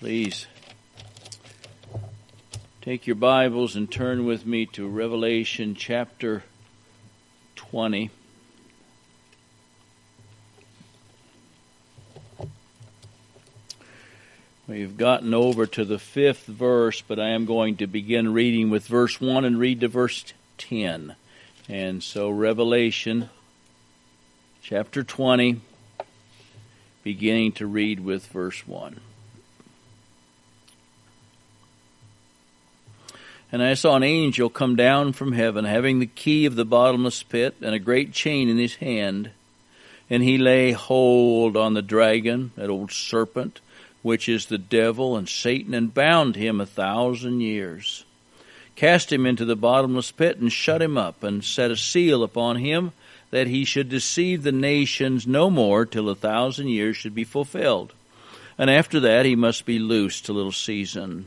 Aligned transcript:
Please 0.00 0.46
take 2.80 3.06
your 3.06 3.16
Bibles 3.16 3.76
and 3.76 3.92
turn 3.92 4.24
with 4.24 4.46
me 4.46 4.64
to 4.64 4.88
Revelation 4.88 5.74
chapter 5.74 6.42
20. 7.56 8.08
We've 14.66 14.96
gotten 14.96 15.34
over 15.34 15.66
to 15.66 15.84
the 15.84 15.98
fifth 15.98 16.46
verse, 16.46 17.02
but 17.02 17.20
I 17.20 17.28
am 17.28 17.44
going 17.44 17.76
to 17.76 17.86
begin 17.86 18.32
reading 18.32 18.70
with 18.70 18.86
verse 18.86 19.20
1 19.20 19.44
and 19.44 19.58
read 19.58 19.80
to 19.80 19.88
verse 19.88 20.24
10. 20.56 21.14
And 21.68 22.02
so, 22.02 22.30
Revelation 22.30 23.28
chapter 24.62 25.04
20, 25.04 25.60
beginning 27.04 27.52
to 27.52 27.66
read 27.66 28.00
with 28.00 28.26
verse 28.28 28.66
1. 28.66 28.98
And 33.52 33.62
I 33.62 33.74
saw 33.74 33.96
an 33.96 34.04
angel 34.04 34.48
come 34.48 34.76
down 34.76 35.12
from 35.12 35.32
heaven, 35.32 35.64
having 35.64 35.98
the 35.98 36.06
key 36.06 36.46
of 36.46 36.54
the 36.54 36.64
bottomless 36.64 37.22
pit 37.24 37.56
and 37.60 37.74
a 37.74 37.80
great 37.80 38.12
chain 38.12 38.48
in 38.48 38.58
his 38.58 38.76
hand. 38.76 39.30
And 40.08 40.22
he 40.22 40.38
lay 40.38 40.72
hold 40.72 41.56
on 41.56 41.74
the 41.74 41.82
dragon, 41.82 42.52
that 42.56 42.70
old 42.70 42.92
serpent, 42.92 43.60
which 44.02 44.28
is 44.28 44.46
the 44.46 44.58
devil 44.58 45.16
and 45.16 45.28
Satan, 45.28 45.74
and 45.74 45.92
bound 45.92 46.36
him 46.36 46.60
a 46.60 46.66
thousand 46.66 47.40
years. 47.40 48.04
Cast 48.76 49.12
him 49.12 49.26
into 49.26 49.44
the 49.44 49.56
bottomless 49.56 50.12
pit, 50.12 50.38
and 50.38 50.52
shut 50.52 50.80
him 50.80 50.96
up, 50.96 51.24
and 51.24 51.44
set 51.44 51.72
a 51.72 51.76
seal 51.76 52.22
upon 52.22 52.56
him, 52.56 52.92
that 53.30 53.48
he 53.48 53.64
should 53.64 53.88
deceive 53.88 54.42
the 54.42 54.52
nations 54.52 55.26
no 55.26 55.50
more 55.50 55.84
till 55.84 56.08
a 56.08 56.14
thousand 56.14 56.68
years 56.68 56.96
should 56.96 57.14
be 57.14 57.24
fulfilled. 57.24 57.92
And 58.56 58.70
after 58.70 59.00
that 59.00 59.26
he 59.26 59.34
must 59.34 59.66
be 59.66 59.78
loosed 59.78 60.28
a 60.28 60.32
little 60.32 60.52
season 60.52 61.26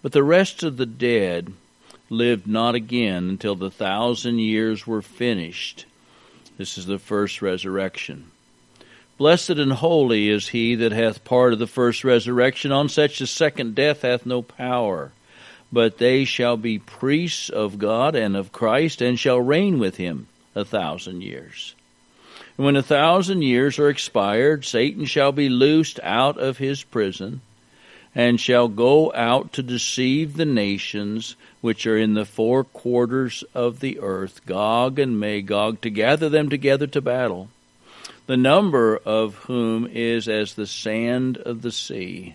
But 0.00 0.12
the 0.12 0.22
rest 0.22 0.62
of 0.62 0.76
the 0.76 0.86
dead 0.86 1.52
lived 2.08 2.46
not 2.46 2.74
again 2.74 3.28
until 3.28 3.54
the 3.54 3.70
thousand 3.70 4.38
years 4.38 4.86
were 4.86 5.02
finished. 5.02 5.86
This 6.56 6.78
is 6.78 6.86
the 6.86 6.98
first 6.98 7.42
resurrection. 7.42 8.30
Blessed 9.16 9.50
and 9.50 9.72
holy 9.72 10.28
is 10.28 10.48
he 10.48 10.76
that 10.76 10.92
hath 10.92 11.24
part 11.24 11.52
of 11.52 11.58
the 11.58 11.66
first 11.66 12.04
resurrection. 12.04 12.70
On 12.70 12.88
such 12.88 13.18
the 13.18 13.26
second 13.26 13.74
death 13.74 14.02
hath 14.02 14.24
no 14.24 14.42
power. 14.42 15.10
But 15.72 15.98
they 15.98 16.24
shall 16.24 16.56
be 16.56 16.78
priests 16.78 17.50
of 17.50 17.78
God 17.78 18.14
and 18.14 18.36
of 18.36 18.52
Christ, 18.52 19.02
and 19.02 19.18
shall 19.18 19.40
reign 19.40 19.78
with 19.78 19.96
him 19.96 20.28
a 20.54 20.64
thousand 20.64 21.22
years. 21.22 21.74
And 22.56 22.64
when 22.64 22.76
a 22.76 22.82
thousand 22.82 23.42
years 23.42 23.78
are 23.78 23.90
expired, 23.90 24.64
Satan 24.64 25.04
shall 25.04 25.32
be 25.32 25.48
loosed 25.48 26.00
out 26.02 26.38
of 26.38 26.58
his 26.58 26.84
prison 26.84 27.40
and 28.18 28.40
shall 28.40 28.66
go 28.66 29.12
out 29.14 29.52
to 29.52 29.62
deceive 29.62 30.36
the 30.36 30.44
nations 30.44 31.36
which 31.60 31.86
are 31.86 31.96
in 31.96 32.14
the 32.14 32.24
four 32.24 32.64
quarters 32.64 33.44
of 33.54 33.78
the 33.78 34.00
earth, 34.00 34.44
Gog 34.44 34.98
and 34.98 35.20
Magog, 35.20 35.80
to 35.82 35.88
gather 35.88 36.28
them 36.28 36.50
together 36.50 36.88
to 36.88 37.00
battle, 37.00 37.48
the 38.26 38.36
number 38.36 38.96
of 38.96 39.36
whom 39.44 39.86
is 39.86 40.26
as 40.26 40.54
the 40.54 40.66
sand 40.66 41.36
of 41.36 41.62
the 41.62 41.70
sea. 41.70 42.34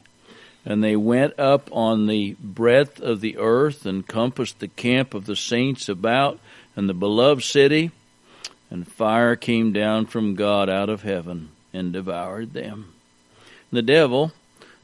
And 0.66 0.82
they 0.82 0.96
went 0.96 1.38
up 1.38 1.70
on 1.74 2.08
the 2.08 2.38
breadth 2.42 3.02
of 3.02 3.20
the 3.20 3.38
earth 3.38 3.86
and 3.86 4.08
compassed 4.08 4.60
the 4.60 4.70
camp 4.70 5.14
of 5.14 5.26
the 5.26 5.36
saints 5.36 5.90
about 5.90 6.40
and 6.78 6.88
the 6.88 6.94
beloved 6.94 7.44
city, 7.44 7.92
and 8.72 8.88
fire 8.88 9.36
came 9.36 9.74
down 9.74 10.06
from 10.06 10.36
God 10.36 10.70
out 10.70 10.88
of 10.88 11.02
heaven 11.02 11.50
and 11.74 11.92
devoured 11.92 12.54
them. 12.54 12.94
The 13.70 13.82
devil 13.82 14.32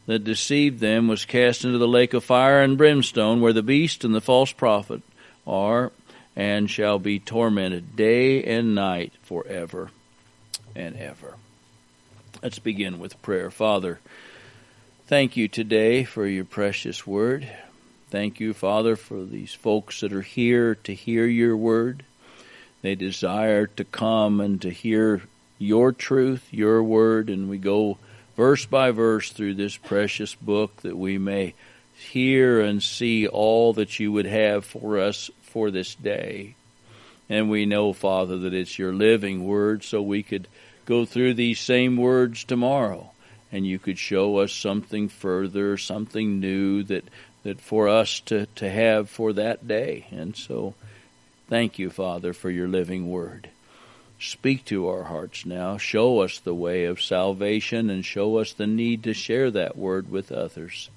that 0.09 0.23
deceived 0.23 0.79
them 0.79 1.07
was 1.07 1.23
cast 1.23 1.63
into 1.63 1.77
the 1.77 1.87
lake 1.87 2.15
of 2.15 2.23
fire 2.23 2.63
and 2.63 2.79
brimstone, 2.79 3.41
where 3.41 3.53
the 3.53 3.61
beast 3.61 4.03
and 4.03 4.15
the 4.15 4.19
false 4.19 4.51
prophet 4.51 5.03
are, 5.45 5.91
and 6.35 6.67
shall 6.67 6.97
be 6.97 7.19
tormented 7.19 7.95
day 7.95 8.43
and 8.43 8.73
night 8.73 9.13
forever 9.21 9.91
and 10.75 10.97
ever. 10.97 11.35
Let's 12.41 12.57
begin 12.57 12.97
with 12.97 13.21
prayer. 13.21 13.51
Father, 13.51 13.99
thank 15.05 15.37
you 15.37 15.47
today 15.47 16.05
for 16.05 16.25
your 16.25 16.45
precious 16.45 17.05
word. 17.05 17.47
Thank 18.09 18.39
you, 18.39 18.55
Father, 18.55 18.95
for 18.95 19.23
these 19.23 19.53
folks 19.53 19.99
that 19.99 20.11
are 20.11 20.23
here 20.23 20.73
to 20.85 20.93
hear 20.95 21.27
your 21.27 21.55
word. 21.55 22.03
They 22.81 22.95
desire 22.95 23.67
to 23.67 23.83
come 23.83 24.41
and 24.41 24.59
to 24.63 24.71
hear 24.71 25.21
your 25.59 25.91
truth, 25.91 26.47
your 26.49 26.81
word, 26.81 27.29
and 27.29 27.47
we 27.47 27.59
go 27.59 27.99
verse 28.39 28.65
by 28.65 28.89
verse 28.89 29.31
through 29.33 29.53
this 29.53 29.75
precious 29.75 30.33
book 30.33 30.73
that 30.77 30.97
we 30.97 31.17
may 31.17 31.53
hear 31.97 32.61
and 32.61 32.81
see 32.81 33.27
all 33.27 33.73
that 33.73 33.99
you 33.99 34.13
would 34.13 34.25
have 34.25 34.63
for 34.63 34.97
us 34.97 35.29
for 35.41 35.69
this 35.69 35.93
day. 35.95 36.55
And 37.27 37.49
we 37.49 37.65
know, 37.65 37.91
Father, 37.91 38.37
that 38.37 38.53
it's 38.53 38.79
your 38.79 38.93
living 38.93 39.45
word, 39.45 39.83
so 39.83 40.01
we 40.01 40.23
could 40.23 40.47
go 40.85 41.03
through 41.03 41.33
these 41.33 41.59
same 41.59 41.97
words 41.97 42.45
tomorrow, 42.45 43.11
and 43.51 43.67
you 43.67 43.77
could 43.77 43.99
show 43.99 44.37
us 44.37 44.53
something 44.53 45.09
further, 45.09 45.77
something 45.77 46.39
new 46.39 46.83
that 46.83 47.03
that 47.43 47.59
for 47.59 47.89
us 47.89 48.21
to, 48.21 48.45
to 48.55 48.69
have 48.69 49.09
for 49.09 49.33
that 49.33 49.67
day. 49.67 50.07
And 50.11 50.33
so 50.33 50.75
thank 51.49 51.77
you, 51.77 51.89
Father, 51.89 52.31
for 52.31 52.49
your 52.49 52.69
living 52.69 53.09
word. 53.09 53.49
Speak 54.19 54.65
to 54.65 54.89
our 54.89 55.03
hearts 55.03 55.45
now. 55.45 55.77
Show 55.77 56.19
us 56.19 56.39
the 56.39 56.53
way 56.53 56.85
of 56.85 57.01
salvation 57.01 57.89
and 57.89 58.03
show 58.03 58.37
us 58.37 58.51
the 58.51 58.67
need 58.67 59.03
to 59.03 59.13
share 59.13 59.49
that 59.51 59.77
word 59.77 60.11
with 60.11 60.31
others. 60.31 60.89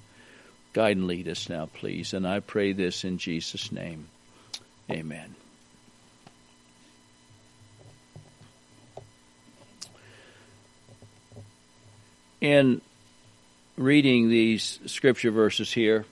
Guide 0.73 0.97
and 0.97 1.07
lead 1.07 1.29
us 1.29 1.47
now, 1.47 1.69
please. 1.73 2.13
And 2.13 2.27
I 2.27 2.41
pray 2.41 2.73
this 2.73 3.05
in 3.05 3.17
Jesus' 3.17 3.71
name. 3.71 4.07
Amen. 4.91 5.35
In 12.41 12.81
reading 13.77 14.27
these 14.27 14.79
scripture 14.85 15.31
verses 15.31 15.71
here, 15.71 16.05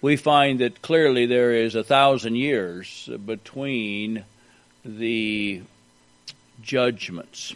we 0.00 0.16
find 0.16 0.60
that 0.60 0.80
clearly 0.80 1.26
there 1.26 1.52
is 1.52 1.74
a 1.74 1.84
thousand 1.84 2.36
years 2.36 3.10
between 3.26 4.24
the 4.86 5.62
judgments. 6.62 7.54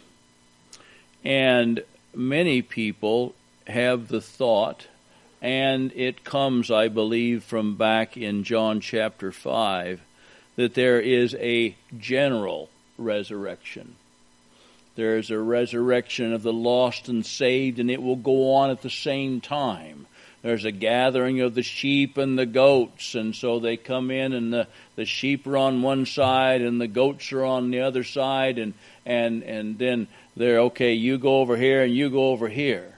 And 1.23 1.83
many 2.13 2.61
people 2.61 3.33
have 3.67 4.09
the 4.09 4.21
thought, 4.21 4.87
and 5.41 5.91
it 5.93 6.23
comes, 6.23 6.69
I 6.69 6.87
believe, 6.87 7.43
from 7.43 7.75
back 7.75 8.17
in 8.17 8.43
John 8.43 8.81
chapter 8.81 9.31
5, 9.31 10.01
that 10.57 10.73
there 10.73 10.99
is 10.99 11.35
a 11.35 11.75
general 11.97 12.69
resurrection. 12.97 13.95
There 14.95 15.17
is 15.17 15.31
a 15.31 15.39
resurrection 15.39 16.33
of 16.33 16.43
the 16.43 16.53
lost 16.53 17.07
and 17.07 17.25
saved, 17.25 17.79
and 17.79 17.89
it 17.89 18.01
will 18.01 18.17
go 18.17 18.55
on 18.55 18.69
at 18.69 18.81
the 18.81 18.89
same 18.89 19.39
time 19.39 20.05
there's 20.41 20.65
a 20.65 20.71
gathering 20.71 21.41
of 21.41 21.53
the 21.53 21.61
sheep 21.61 22.17
and 22.17 22.37
the 22.37 22.47
goats, 22.47 23.13
and 23.13 23.35
so 23.35 23.59
they 23.59 23.77
come 23.77 24.09
in, 24.09 24.33
and 24.33 24.51
the, 24.51 24.67
the 24.95 25.05
sheep 25.05 25.45
are 25.45 25.57
on 25.57 25.83
one 25.83 26.05
side, 26.07 26.61
and 26.61 26.81
the 26.81 26.87
goats 26.87 27.31
are 27.31 27.45
on 27.45 27.69
the 27.69 27.81
other 27.81 28.03
side, 28.03 28.57
and 28.57 28.73
and 29.05 29.43
and 29.43 29.77
then 29.77 30.07
they're 30.35 30.59
okay. 30.61 30.93
You 30.93 31.19
go 31.19 31.41
over 31.41 31.57
here, 31.57 31.83
and 31.83 31.95
you 31.95 32.09
go 32.09 32.29
over 32.29 32.47
here. 32.47 32.91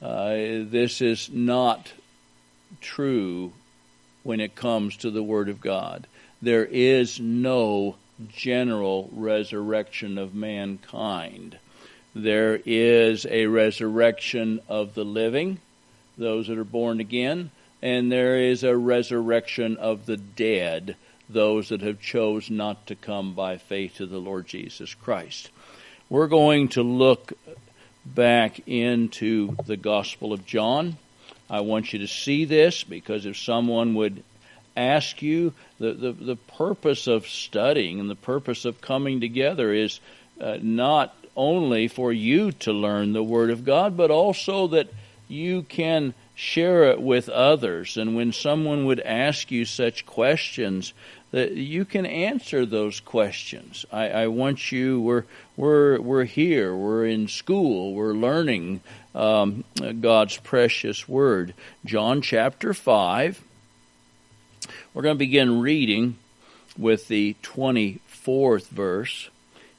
Uh, 0.00 0.32
this 0.64 1.02
is 1.02 1.28
not 1.30 1.92
true 2.80 3.52
when 4.22 4.40
it 4.40 4.54
comes 4.54 4.96
to 4.98 5.10
the 5.10 5.22
Word 5.22 5.48
of 5.50 5.60
God. 5.60 6.06
There 6.40 6.64
is 6.64 7.20
no 7.20 7.96
general 8.28 9.10
resurrection 9.12 10.16
of 10.16 10.34
mankind. 10.34 11.58
There 12.14 12.60
is 12.64 13.26
a 13.26 13.46
resurrection 13.46 14.60
of 14.68 14.94
the 14.94 15.04
living 15.04 15.60
those 16.16 16.48
that 16.48 16.58
are 16.58 16.64
born 16.64 17.00
again, 17.00 17.50
and 17.80 18.10
there 18.10 18.36
is 18.36 18.62
a 18.62 18.76
resurrection 18.76 19.76
of 19.76 20.06
the 20.06 20.16
dead, 20.16 20.96
those 21.28 21.70
that 21.70 21.80
have 21.80 22.00
chose 22.00 22.50
not 22.50 22.86
to 22.86 22.94
come 22.94 23.34
by 23.34 23.56
faith 23.56 23.96
to 23.96 24.06
the 24.06 24.18
Lord 24.18 24.46
Jesus 24.46 24.94
Christ. 24.94 25.50
We're 26.08 26.28
going 26.28 26.68
to 26.68 26.82
look 26.82 27.32
back 28.04 28.60
into 28.68 29.56
the 29.66 29.76
Gospel 29.76 30.32
of 30.32 30.46
John. 30.46 30.96
I 31.48 31.60
want 31.60 31.92
you 31.92 32.00
to 32.00 32.08
see 32.08 32.44
this 32.44 32.84
because 32.84 33.26
if 33.26 33.36
someone 33.36 33.94
would 33.94 34.22
ask 34.76 35.22
you, 35.22 35.52
the, 35.78 35.92
the, 35.92 36.12
the 36.12 36.36
purpose 36.36 37.06
of 37.06 37.26
studying 37.26 38.00
and 38.00 38.08
the 38.08 38.14
purpose 38.14 38.64
of 38.64 38.80
coming 38.80 39.20
together 39.20 39.72
is 39.72 40.00
uh, 40.40 40.58
not 40.60 41.14
only 41.36 41.88
for 41.88 42.12
you 42.12 42.52
to 42.52 42.72
learn 42.72 43.12
the 43.12 43.22
Word 43.22 43.50
of 43.50 43.64
God, 43.64 43.96
but 43.96 44.10
also 44.10 44.66
that 44.68 44.88
you 45.32 45.62
can 45.62 46.14
share 46.34 46.84
it 46.90 47.00
with 47.00 47.28
others. 47.28 47.96
And 47.96 48.14
when 48.14 48.32
someone 48.32 48.84
would 48.84 49.00
ask 49.00 49.50
you 49.50 49.64
such 49.64 50.06
questions, 50.06 50.92
that 51.30 51.52
you 51.52 51.86
can 51.86 52.04
answer 52.04 52.66
those 52.66 53.00
questions. 53.00 53.86
I, 53.90 54.08
I 54.10 54.26
want 54.26 54.70
you. 54.70 55.00
We're 55.00 55.24
we're 55.56 55.98
we're 56.00 56.24
here. 56.24 56.76
We're 56.76 57.06
in 57.06 57.28
school. 57.28 57.94
We're 57.94 58.12
learning 58.12 58.82
um, 59.14 59.64
God's 60.00 60.36
precious 60.36 61.08
Word. 61.08 61.54
John 61.86 62.20
chapter 62.20 62.74
five. 62.74 63.42
We're 64.92 65.02
going 65.02 65.14
to 65.14 65.18
begin 65.18 65.60
reading 65.62 66.18
with 66.76 67.08
the 67.08 67.34
twenty 67.40 68.00
fourth 68.06 68.68
verse, 68.68 69.30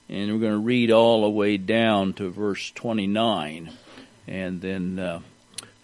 and 0.09 0.31
we're 0.31 0.39
going 0.39 0.53
to 0.53 0.65
read 0.65 0.89
all 0.89 1.21
the 1.21 1.29
way 1.29 1.57
down 1.57 2.13
to 2.13 2.29
verse 2.31 2.71
twenty 2.71 3.05
nine, 3.05 3.69
and 4.27 4.59
then. 4.59 4.97
Uh, 4.97 5.19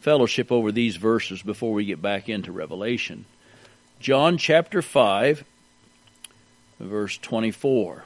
fellowship 0.01 0.51
over 0.51 0.72
these 0.72 0.96
verses 0.96 1.42
before 1.42 1.74
we 1.74 1.86
get 1.86 2.01
back 2.01 2.30
into 2.30 2.51
Revelation. 2.51 3.25
John 4.00 4.38
chapter 4.38 4.81
5, 4.81 5.44
verse 6.80 7.18
24. 7.18 8.04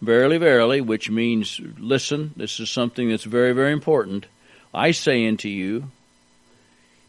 Verily, 0.00 0.38
verily, 0.38 0.80
which 0.80 1.10
means, 1.10 1.60
listen, 1.78 2.32
this 2.36 2.60
is 2.60 2.70
something 2.70 3.08
that's 3.08 3.24
very, 3.24 3.52
very 3.52 3.72
important. 3.72 4.26
I 4.74 4.90
say 4.90 5.26
unto 5.26 5.48
you, 5.48 5.90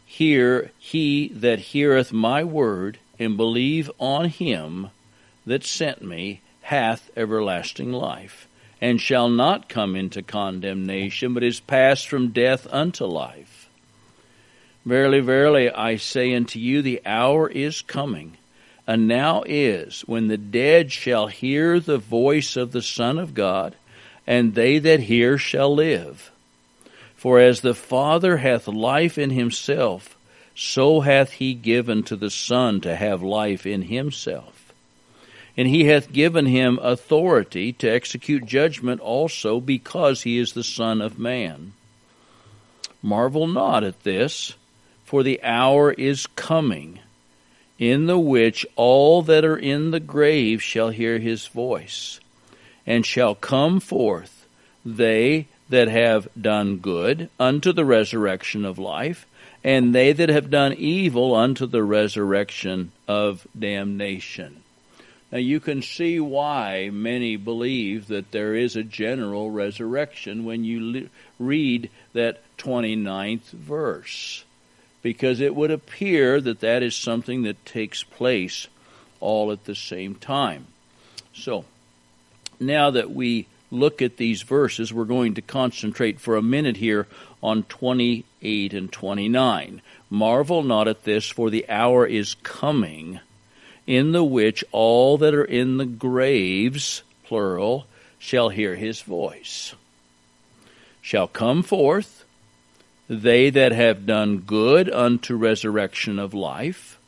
Hear 0.06 0.72
he 0.78 1.28
that 1.28 1.58
heareth 1.58 2.14
my 2.14 2.42
word, 2.42 2.98
and 3.18 3.36
believe 3.36 3.90
on 3.98 4.30
him 4.30 4.88
that 5.44 5.64
sent 5.64 6.02
me, 6.02 6.40
hath 6.62 7.10
everlasting 7.14 7.92
life, 7.92 8.47
and 8.80 9.00
shall 9.00 9.28
not 9.28 9.68
come 9.68 9.96
into 9.96 10.22
condemnation, 10.22 11.34
but 11.34 11.42
is 11.42 11.60
passed 11.60 12.08
from 12.08 12.28
death 12.28 12.66
unto 12.70 13.04
life. 13.04 13.68
Verily, 14.84 15.20
verily, 15.20 15.70
I 15.70 15.96
say 15.96 16.34
unto 16.34 16.58
you, 16.58 16.82
the 16.82 17.02
hour 17.04 17.48
is 17.48 17.82
coming 17.82 18.38
and 18.88 19.06
now 19.06 19.42
is 19.44 20.00
when 20.06 20.28
the 20.28 20.38
dead 20.38 20.90
shall 20.90 21.26
hear 21.26 21.78
the 21.78 21.98
voice 21.98 22.56
of 22.56 22.72
the 22.72 22.80
Son 22.80 23.18
of 23.18 23.34
God, 23.34 23.76
and 24.26 24.54
they 24.54 24.78
that 24.78 25.00
hear 25.00 25.36
shall 25.36 25.74
live. 25.74 26.32
For 27.14 27.38
as 27.38 27.60
the 27.60 27.74
Father 27.74 28.38
hath 28.38 28.66
life 28.66 29.18
in 29.18 29.28
himself, 29.28 30.16
so 30.54 31.00
hath 31.00 31.32
he 31.32 31.52
given 31.52 32.02
to 32.04 32.16
the 32.16 32.30
Son 32.30 32.80
to 32.80 32.96
have 32.96 33.22
life 33.22 33.66
in 33.66 33.82
himself. 33.82 34.57
And 35.58 35.66
he 35.66 35.86
hath 35.86 36.12
given 36.12 36.46
him 36.46 36.78
authority 36.80 37.72
to 37.74 37.88
execute 37.88 38.46
judgment 38.46 39.00
also, 39.00 39.60
because 39.60 40.22
he 40.22 40.38
is 40.38 40.52
the 40.52 40.62
Son 40.62 41.02
of 41.02 41.18
Man. 41.18 41.72
Marvel 43.02 43.48
not 43.48 43.82
at 43.82 44.04
this, 44.04 44.54
for 45.04 45.24
the 45.24 45.42
hour 45.42 45.90
is 45.92 46.28
coming 46.28 47.00
in 47.76 48.06
the 48.06 48.18
which 48.18 48.64
all 48.76 49.22
that 49.22 49.44
are 49.44 49.56
in 49.56 49.90
the 49.90 50.00
grave 50.00 50.62
shall 50.62 50.90
hear 50.90 51.18
his 51.18 51.46
voice, 51.48 52.20
and 52.86 53.04
shall 53.04 53.34
come 53.34 53.80
forth, 53.80 54.46
they 54.84 55.48
that 55.68 55.88
have 55.88 56.28
done 56.40 56.76
good 56.76 57.28
unto 57.38 57.72
the 57.72 57.84
resurrection 57.84 58.64
of 58.64 58.78
life, 58.78 59.26
and 59.64 59.92
they 59.92 60.12
that 60.12 60.28
have 60.28 60.50
done 60.50 60.72
evil 60.74 61.34
unto 61.34 61.66
the 61.66 61.82
resurrection 61.82 62.92
of 63.08 63.46
damnation. 63.58 64.62
Now 65.30 65.38
you 65.38 65.60
can 65.60 65.82
see 65.82 66.18
why 66.20 66.90
many 66.90 67.36
believe 67.36 68.08
that 68.08 68.30
there 68.30 68.54
is 68.54 68.76
a 68.76 68.82
general 68.82 69.50
resurrection 69.50 70.44
when 70.44 70.64
you 70.64 71.10
read 71.38 71.90
that 72.14 72.40
29th 72.56 73.50
verse 73.50 74.44
because 75.02 75.40
it 75.40 75.54
would 75.54 75.70
appear 75.70 76.40
that 76.40 76.60
that 76.60 76.82
is 76.82 76.96
something 76.96 77.42
that 77.42 77.66
takes 77.66 78.02
place 78.02 78.68
all 79.20 79.52
at 79.52 79.64
the 79.64 79.74
same 79.74 80.14
time. 80.14 80.66
So, 81.34 81.64
now 82.58 82.90
that 82.90 83.10
we 83.10 83.46
look 83.70 84.02
at 84.02 84.16
these 84.16 84.42
verses, 84.42 84.92
we're 84.92 85.04
going 85.04 85.34
to 85.34 85.42
concentrate 85.42 86.20
for 86.20 86.36
a 86.36 86.42
minute 86.42 86.78
here 86.78 87.06
on 87.42 87.62
28 87.64 88.74
and 88.74 88.90
29. 88.90 89.82
Marvel 90.10 90.62
not 90.62 90.88
at 90.88 91.04
this, 91.04 91.28
for 91.28 91.50
the 91.50 91.68
hour 91.68 92.06
is 92.06 92.34
coming 92.42 93.20
in 93.88 94.12
the 94.12 94.22
which 94.22 94.62
all 94.70 95.16
that 95.16 95.34
are 95.34 95.44
in 95.44 95.78
the 95.78 95.86
graves, 95.86 97.02
plural, 97.24 97.86
shall 98.18 98.50
hear 98.50 98.76
his 98.76 99.00
voice, 99.00 99.74
shall 101.00 101.26
come 101.26 101.62
forth 101.62 102.26
they 103.08 103.48
that 103.48 103.72
have 103.72 104.04
done 104.04 104.40
good 104.40 104.90
unto 104.90 105.34
resurrection 105.34 106.18
of 106.18 106.34
life, 106.34 106.98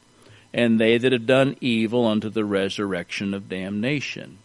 and 0.55 0.81
they 0.81 0.97
that 0.97 1.13
have 1.13 1.27
done 1.27 1.55
evil 1.61 2.07
unto 2.07 2.31
the 2.31 2.47
resurrection 2.47 3.35
of 3.35 3.51
damnation. 3.51 4.39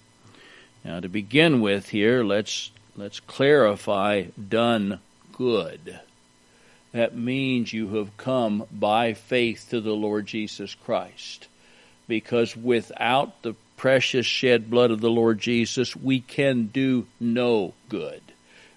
Now 0.84 1.00
to 1.00 1.08
begin 1.08 1.62
with 1.62 1.90
here, 1.90 2.22
let's 2.22 2.72
let's 2.98 3.22
clarify 3.22 4.24
done 4.50 5.00
good. 5.32 6.02
That 6.92 7.16
means 7.16 7.72
you 7.72 7.96
have 7.96 8.18
come 8.18 8.66
by 8.70 9.14
faith 9.14 9.68
to 9.70 9.80
the 9.80 9.96
Lord 9.96 10.26
Jesus 10.26 10.76
Christ. 10.76 11.48
Because 12.08 12.56
without 12.56 13.42
the 13.42 13.56
precious 13.78 14.26
shed 14.26 14.70
blood 14.70 14.92
of 14.92 15.02
the 15.02 15.10
Lord 15.10 15.40
Jesus, 15.40 15.96
we 15.96 16.20
can 16.20 16.68
do 16.68 17.08
no 17.20 17.74
good. 17.90 18.22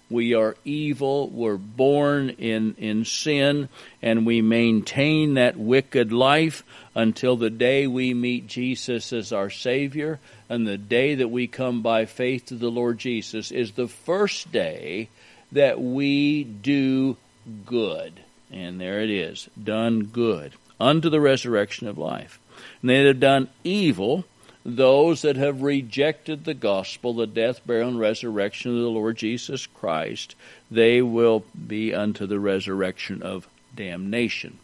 We 0.09 0.33
are 0.33 0.57
evil. 0.65 1.29
We're 1.29 1.57
born 1.57 2.31
in, 2.31 2.75
in 2.79 3.05
sin 3.05 3.69
and 4.01 4.25
we 4.25 4.41
maintain 4.41 5.35
that 5.35 5.55
wicked 5.55 6.11
life 6.11 6.63
until 6.95 7.37
the 7.37 7.51
day 7.51 7.85
we 7.85 8.13
meet 8.15 8.47
Jesus 8.47 9.13
as 9.13 9.31
our 9.31 9.51
Savior. 9.51 10.19
And 10.49 10.65
the 10.65 10.79
day 10.79 11.15
that 11.15 11.29
we 11.29 11.45
come 11.45 11.83
by 11.83 12.05
faith 12.05 12.47
to 12.47 12.55
the 12.55 12.71
Lord 12.71 12.97
Jesus 12.97 13.51
is 13.51 13.73
the 13.73 13.87
first 13.87 14.51
day 14.51 15.09
that 15.51 15.79
we 15.79 16.43
do 16.43 17.17
good. 17.65 18.19
And 18.51 18.81
there 18.81 19.01
it 19.01 19.11
is, 19.11 19.47
done 19.61 20.05
good, 20.05 20.53
unto 20.79 21.09
the 21.11 21.21
resurrection 21.21 21.87
of 21.87 21.99
life. 21.99 22.39
And 22.81 22.89
they 22.89 23.03
have 23.05 23.19
done 23.19 23.49
evil, 23.63 24.25
those 24.65 25.21
that 25.21 25.35
have 25.35 25.61
rejected 25.61 26.43
the 26.45 26.53
gospel, 26.53 27.13
the 27.13 27.27
death, 27.27 27.65
burial, 27.65 27.89
and 27.89 27.99
resurrection 27.99 28.71
of 28.71 28.81
the 28.81 28.89
Lord 28.89 29.17
Jesus 29.17 29.67
Christ, 29.67 30.35
they 30.69 31.01
will 31.01 31.45
be 31.67 31.93
unto 31.93 32.25
the 32.25 32.39
resurrection 32.39 33.21
of 33.23 33.47
damnation. 33.75 34.59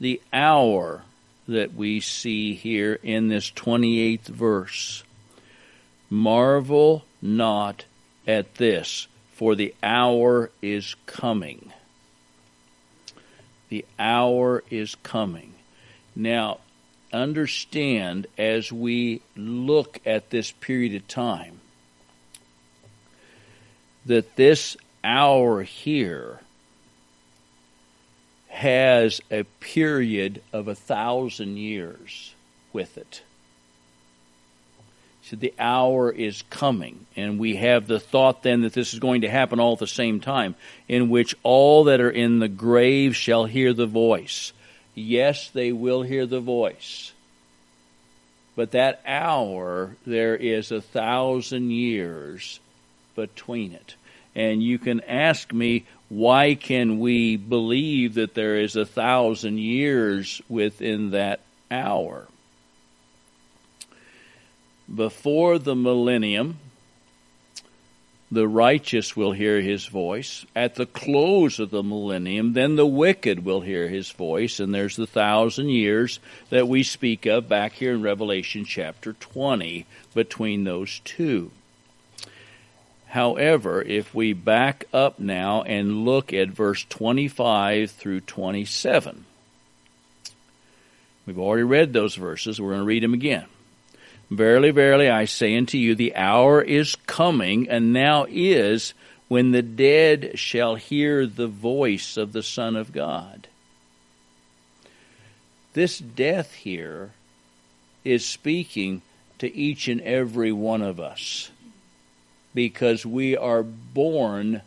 The 0.00 0.20
hour 0.32 1.02
that 1.46 1.74
we 1.74 2.00
see 2.00 2.54
here 2.54 2.98
in 3.02 3.28
this 3.28 3.50
28th 3.50 4.26
verse 4.26 5.04
marvel 6.10 7.04
not 7.20 7.84
at 8.26 8.54
this, 8.56 9.08
for 9.32 9.54
the 9.54 9.74
hour 9.82 10.50
is 10.62 10.94
coming. 11.06 11.72
The 13.68 13.84
hour 13.98 14.62
is 14.70 14.94
coming. 14.96 15.53
Now, 16.16 16.58
understand 17.12 18.26
as 18.36 18.72
we 18.72 19.22
look 19.36 20.00
at 20.04 20.30
this 20.30 20.50
period 20.52 20.94
of 20.94 21.06
time 21.08 21.60
that 24.06 24.36
this 24.36 24.76
hour 25.02 25.62
here 25.62 26.40
has 28.48 29.20
a 29.30 29.44
period 29.60 30.42
of 30.52 30.68
a 30.68 30.74
thousand 30.74 31.56
years 31.56 32.34
with 32.72 32.96
it. 32.96 33.22
So 35.24 35.36
the 35.36 35.54
hour 35.58 36.12
is 36.12 36.42
coming, 36.50 37.06
and 37.16 37.38
we 37.38 37.56
have 37.56 37.86
the 37.86 37.98
thought 37.98 38.42
then 38.42 38.60
that 38.60 38.74
this 38.74 38.92
is 38.92 39.00
going 39.00 39.22
to 39.22 39.30
happen 39.30 39.58
all 39.58 39.72
at 39.72 39.78
the 39.78 39.86
same 39.86 40.20
time, 40.20 40.54
in 40.86 41.08
which 41.08 41.34
all 41.42 41.84
that 41.84 42.00
are 42.00 42.10
in 42.10 42.40
the 42.40 42.48
grave 42.48 43.16
shall 43.16 43.46
hear 43.46 43.72
the 43.72 43.86
voice 43.86 44.52
yes, 44.94 45.50
they 45.50 45.72
will 45.72 46.02
hear 46.02 46.26
the 46.26 46.40
voice. 46.40 47.12
But 48.56 48.70
that 48.72 49.02
hour, 49.06 49.96
there 50.06 50.36
is 50.36 50.70
a 50.70 50.80
thousand 50.80 51.70
years 51.70 52.60
between 53.16 53.72
it. 53.72 53.96
And 54.34 54.62
you 54.62 54.78
can 54.78 55.00
ask 55.02 55.52
me, 55.52 55.84
why 56.08 56.54
can 56.54 56.98
we 56.98 57.36
believe 57.36 58.14
that 58.14 58.34
there 58.34 58.58
is 58.58 58.76
a 58.76 58.86
thousand 58.86 59.58
years 59.58 60.40
within 60.48 61.10
that 61.10 61.40
hour? 61.70 62.28
Before 64.92 65.58
the 65.58 65.74
millennium, 65.74 66.58
the 68.34 68.48
righteous 68.48 69.16
will 69.16 69.32
hear 69.32 69.60
his 69.60 69.86
voice. 69.86 70.44
At 70.54 70.74
the 70.74 70.86
close 70.86 71.58
of 71.58 71.70
the 71.70 71.82
millennium, 71.82 72.52
then 72.52 72.76
the 72.76 72.86
wicked 72.86 73.44
will 73.44 73.60
hear 73.60 73.88
his 73.88 74.10
voice. 74.10 74.60
And 74.60 74.74
there's 74.74 74.96
the 74.96 75.06
thousand 75.06 75.70
years 75.70 76.20
that 76.50 76.68
we 76.68 76.82
speak 76.82 77.26
of 77.26 77.48
back 77.48 77.72
here 77.72 77.92
in 77.92 78.02
Revelation 78.02 78.64
chapter 78.64 79.14
20 79.14 79.86
between 80.14 80.64
those 80.64 81.00
two. 81.04 81.50
However, 83.06 83.80
if 83.80 84.12
we 84.12 84.32
back 84.32 84.86
up 84.92 85.20
now 85.20 85.62
and 85.62 86.04
look 86.04 86.32
at 86.32 86.48
verse 86.48 86.84
25 86.88 87.92
through 87.92 88.22
27, 88.22 89.24
we've 91.24 91.38
already 91.38 91.62
read 91.62 91.92
those 91.92 92.16
verses. 92.16 92.60
We're 92.60 92.70
going 92.70 92.80
to 92.80 92.86
read 92.86 93.04
them 93.04 93.14
again. 93.14 93.46
Verily, 94.30 94.70
verily, 94.70 95.08
I 95.08 95.26
say 95.26 95.56
unto 95.56 95.78
you, 95.78 95.94
the 95.94 96.14
hour 96.14 96.62
is 96.62 96.96
coming, 97.06 97.68
and 97.68 97.92
now 97.92 98.26
is, 98.28 98.94
when 99.28 99.50
the 99.50 99.62
dead 99.62 100.38
shall 100.38 100.74
hear 100.76 101.26
the 101.26 101.46
voice 101.46 102.16
of 102.16 102.32
the 102.32 102.42
Son 102.42 102.76
of 102.76 102.92
God. 102.92 103.48
This 105.74 105.98
death 105.98 106.52
here 106.52 107.10
is 108.04 108.24
speaking 108.24 109.02
to 109.38 109.54
each 109.54 109.88
and 109.88 110.00
every 110.02 110.52
one 110.52 110.82
of 110.82 111.00
us 111.00 111.50
because 112.54 113.04
we 113.04 113.36
are 113.36 113.62
born 113.62 114.62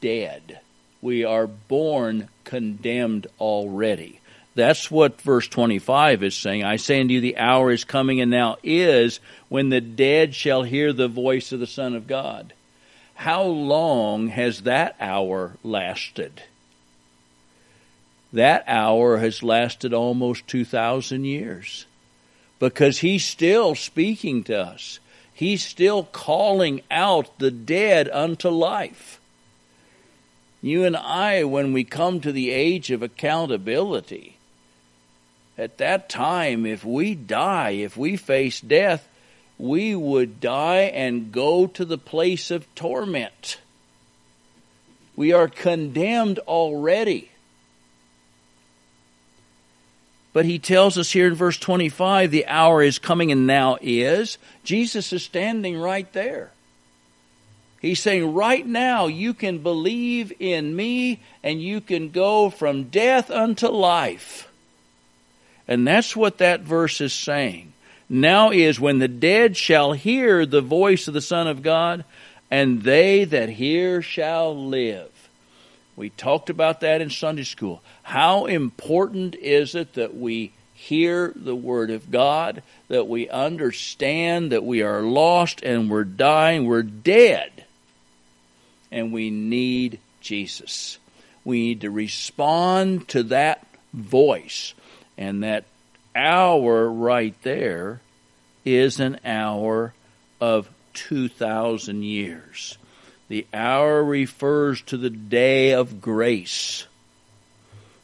dead. 0.00 0.60
We 1.00 1.24
are 1.24 1.46
born 1.46 2.28
condemned 2.44 3.28
already. 3.38 4.20
That's 4.54 4.90
what 4.90 5.20
verse 5.20 5.46
25 5.46 6.22
is 6.22 6.34
saying. 6.34 6.64
I 6.64 6.76
say 6.76 7.00
unto 7.00 7.14
you, 7.14 7.20
the 7.20 7.36
hour 7.36 7.70
is 7.70 7.84
coming 7.84 8.20
and 8.20 8.30
now 8.30 8.56
is 8.62 9.20
when 9.48 9.68
the 9.68 9.80
dead 9.80 10.34
shall 10.34 10.64
hear 10.64 10.92
the 10.92 11.08
voice 11.08 11.52
of 11.52 11.60
the 11.60 11.66
Son 11.66 11.94
of 11.94 12.06
God. 12.06 12.52
How 13.14 13.42
long 13.42 14.28
has 14.28 14.62
that 14.62 14.96
hour 15.00 15.56
lasted? 15.62 16.42
That 18.32 18.64
hour 18.66 19.18
has 19.18 19.42
lasted 19.42 19.94
almost 19.94 20.46
2,000 20.46 21.24
years 21.24 21.86
because 22.58 22.98
he's 22.98 23.24
still 23.24 23.74
speaking 23.74 24.44
to 24.44 24.60
us. 24.60 24.98
He's 25.32 25.64
still 25.64 26.04
calling 26.04 26.82
out 26.90 27.38
the 27.38 27.50
dead 27.50 28.08
unto 28.08 28.48
life. 28.48 29.20
You 30.60 30.84
and 30.84 30.96
I, 30.96 31.44
when 31.44 31.72
we 31.72 31.84
come 31.84 32.20
to 32.20 32.32
the 32.32 32.50
age 32.50 32.90
of 32.90 33.02
accountability, 33.02 34.37
at 35.58 35.78
that 35.78 36.08
time, 36.08 36.64
if 36.64 36.84
we 36.84 37.16
die, 37.16 37.70
if 37.70 37.96
we 37.96 38.16
face 38.16 38.60
death, 38.60 39.06
we 39.58 39.94
would 39.94 40.40
die 40.40 40.82
and 40.82 41.32
go 41.32 41.66
to 41.66 41.84
the 41.84 41.98
place 41.98 42.52
of 42.52 42.72
torment. 42.76 43.58
We 45.16 45.32
are 45.32 45.48
condemned 45.48 46.38
already. 46.40 47.32
But 50.32 50.44
he 50.44 50.60
tells 50.60 50.96
us 50.96 51.10
here 51.10 51.26
in 51.26 51.34
verse 51.34 51.58
25 51.58 52.30
the 52.30 52.46
hour 52.46 52.80
is 52.80 53.00
coming 53.00 53.32
and 53.32 53.44
now 53.44 53.78
is. 53.80 54.38
Jesus 54.62 55.12
is 55.12 55.24
standing 55.24 55.76
right 55.76 56.10
there. 56.12 56.52
He's 57.80 58.00
saying, 58.00 58.34
right 58.34 58.64
now 58.64 59.06
you 59.06 59.34
can 59.34 59.58
believe 59.58 60.32
in 60.38 60.74
me 60.74 61.20
and 61.42 61.60
you 61.60 61.80
can 61.80 62.10
go 62.10 62.50
from 62.50 62.84
death 62.84 63.30
unto 63.30 63.66
life. 63.68 64.47
And 65.68 65.86
that's 65.86 66.16
what 66.16 66.38
that 66.38 66.62
verse 66.62 67.00
is 67.00 67.12
saying. 67.12 67.72
Now 68.08 68.50
is 68.50 68.80
when 68.80 68.98
the 68.98 69.08
dead 69.08 69.56
shall 69.56 69.92
hear 69.92 70.46
the 70.46 70.62
voice 70.62 71.06
of 71.08 71.14
the 71.14 71.20
Son 71.20 71.46
of 71.46 71.62
God, 71.62 72.04
and 72.50 72.82
they 72.82 73.24
that 73.24 73.50
hear 73.50 74.00
shall 74.00 74.66
live. 74.66 75.10
We 75.94 76.10
talked 76.10 76.48
about 76.48 76.80
that 76.80 77.02
in 77.02 77.10
Sunday 77.10 77.44
school. 77.44 77.82
How 78.02 78.46
important 78.46 79.34
is 79.34 79.74
it 79.74 79.94
that 79.94 80.16
we 80.16 80.52
hear 80.72 81.32
the 81.36 81.56
Word 81.56 81.90
of 81.90 82.10
God, 82.10 82.62
that 82.86 83.08
we 83.08 83.28
understand 83.28 84.52
that 84.52 84.64
we 84.64 84.82
are 84.82 85.02
lost 85.02 85.62
and 85.62 85.90
we're 85.90 86.04
dying, 86.04 86.66
we're 86.66 86.82
dead, 86.82 87.50
and 88.90 89.12
we 89.12 89.28
need 89.28 89.98
Jesus. 90.20 90.98
We 91.44 91.60
need 91.60 91.80
to 91.82 91.90
respond 91.90 93.08
to 93.08 93.24
that 93.24 93.66
voice. 93.92 94.72
And 95.18 95.42
that 95.42 95.64
hour 96.14 96.88
right 96.88 97.34
there 97.42 98.00
is 98.64 99.00
an 99.00 99.18
hour 99.24 99.92
of 100.40 100.70
2,000 100.94 102.02
years. 102.02 102.78
The 103.28 103.46
hour 103.52 104.02
refers 104.02 104.80
to 104.82 104.96
the 104.96 105.10
day 105.10 105.72
of 105.72 106.00
grace, 106.00 106.86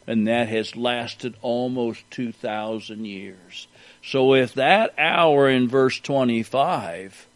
and 0.06 0.28
that 0.28 0.48
has 0.48 0.76
lasted 0.76 1.34
almost 1.40 2.02
2,000 2.10 3.06
years. 3.06 3.66
So 4.02 4.34
if 4.34 4.54
that 4.54 4.92
hour 4.98 5.48
in 5.48 5.68
verse 5.68 5.98
25 5.98 7.26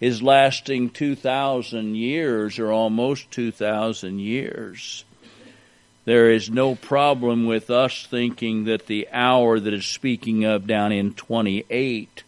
is 0.00 0.20
lasting 0.20 0.90
2,000 0.90 1.94
years 1.94 2.58
or 2.58 2.72
almost 2.72 3.30
2,000 3.30 4.18
years, 4.18 5.04
there 6.04 6.30
is 6.30 6.50
no 6.50 6.74
problem 6.74 7.46
with 7.46 7.70
us 7.70 8.06
thinking 8.06 8.64
that 8.64 8.86
the 8.86 9.08
hour 9.10 9.58
that 9.58 9.72
is 9.72 9.86
speaking 9.86 10.44
of 10.44 10.66
down 10.66 10.92
in 10.92 11.14
28 11.14 12.22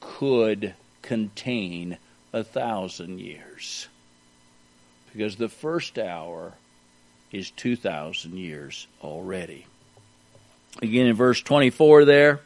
could 0.00 0.74
contain 1.02 1.98
a 2.32 2.44
thousand 2.44 3.20
years. 3.20 3.88
Because 5.12 5.36
the 5.36 5.48
first 5.48 5.98
hour 5.98 6.52
is 7.32 7.50
2,000 7.50 8.36
years 8.36 8.86
already. 9.02 9.66
Again 10.80 11.06
in 11.06 11.16
verse 11.16 11.42
24 11.42 12.04
there, 12.04 12.40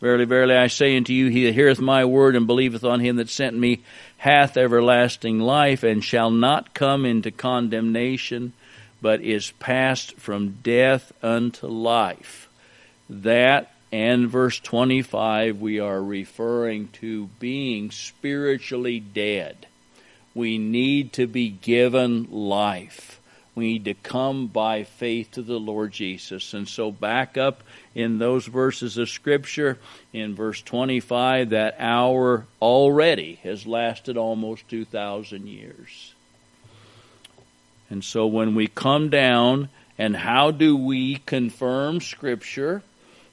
Verily, 0.00 0.26
verily, 0.26 0.54
I 0.54 0.66
say 0.66 0.94
unto 0.96 1.14
you, 1.14 1.28
he 1.28 1.46
that 1.46 1.54
heareth 1.54 1.80
my 1.80 2.04
word 2.04 2.36
and 2.36 2.46
believeth 2.46 2.84
on 2.84 3.00
him 3.00 3.16
that 3.16 3.30
sent 3.30 3.56
me 3.56 3.80
hath 4.18 4.58
everlasting 4.58 5.40
life, 5.40 5.82
and 5.82 6.04
shall 6.04 6.30
not 6.30 6.74
come 6.74 7.06
into 7.06 7.30
condemnation, 7.30 8.52
but 9.06 9.20
is 9.20 9.52
passed 9.60 10.16
from 10.16 10.58
death 10.64 11.12
unto 11.22 11.68
life. 11.68 12.48
That 13.08 13.72
and 13.92 14.28
verse 14.28 14.58
25, 14.58 15.60
we 15.60 15.78
are 15.78 16.02
referring 16.02 16.88
to 16.94 17.28
being 17.38 17.92
spiritually 17.92 18.98
dead. 18.98 19.68
We 20.34 20.58
need 20.58 21.12
to 21.12 21.28
be 21.28 21.50
given 21.50 22.26
life. 22.32 23.20
We 23.54 23.74
need 23.74 23.84
to 23.84 23.94
come 23.94 24.48
by 24.48 24.82
faith 24.82 25.30
to 25.34 25.42
the 25.42 25.60
Lord 25.60 25.92
Jesus. 25.92 26.52
And 26.52 26.66
so, 26.66 26.90
back 26.90 27.38
up 27.38 27.62
in 27.94 28.18
those 28.18 28.46
verses 28.46 28.98
of 28.98 29.08
Scripture, 29.08 29.78
in 30.12 30.34
verse 30.34 30.60
25, 30.62 31.50
that 31.50 31.76
hour 31.78 32.46
already 32.60 33.36
has 33.44 33.68
lasted 33.68 34.16
almost 34.16 34.68
2,000 34.68 35.46
years. 35.46 36.15
And 37.90 38.04
so 38.04 38.26
when 38.26 38.54
we 38.54 38.66
come 38.66 39.10
down, 39.10 39.68
and 39.98 40.16
how 40.16 40.50
do 40.50 40.76
we 40.76 41.16
confirm 41.16 42.00
Scripture? 42.00 42.82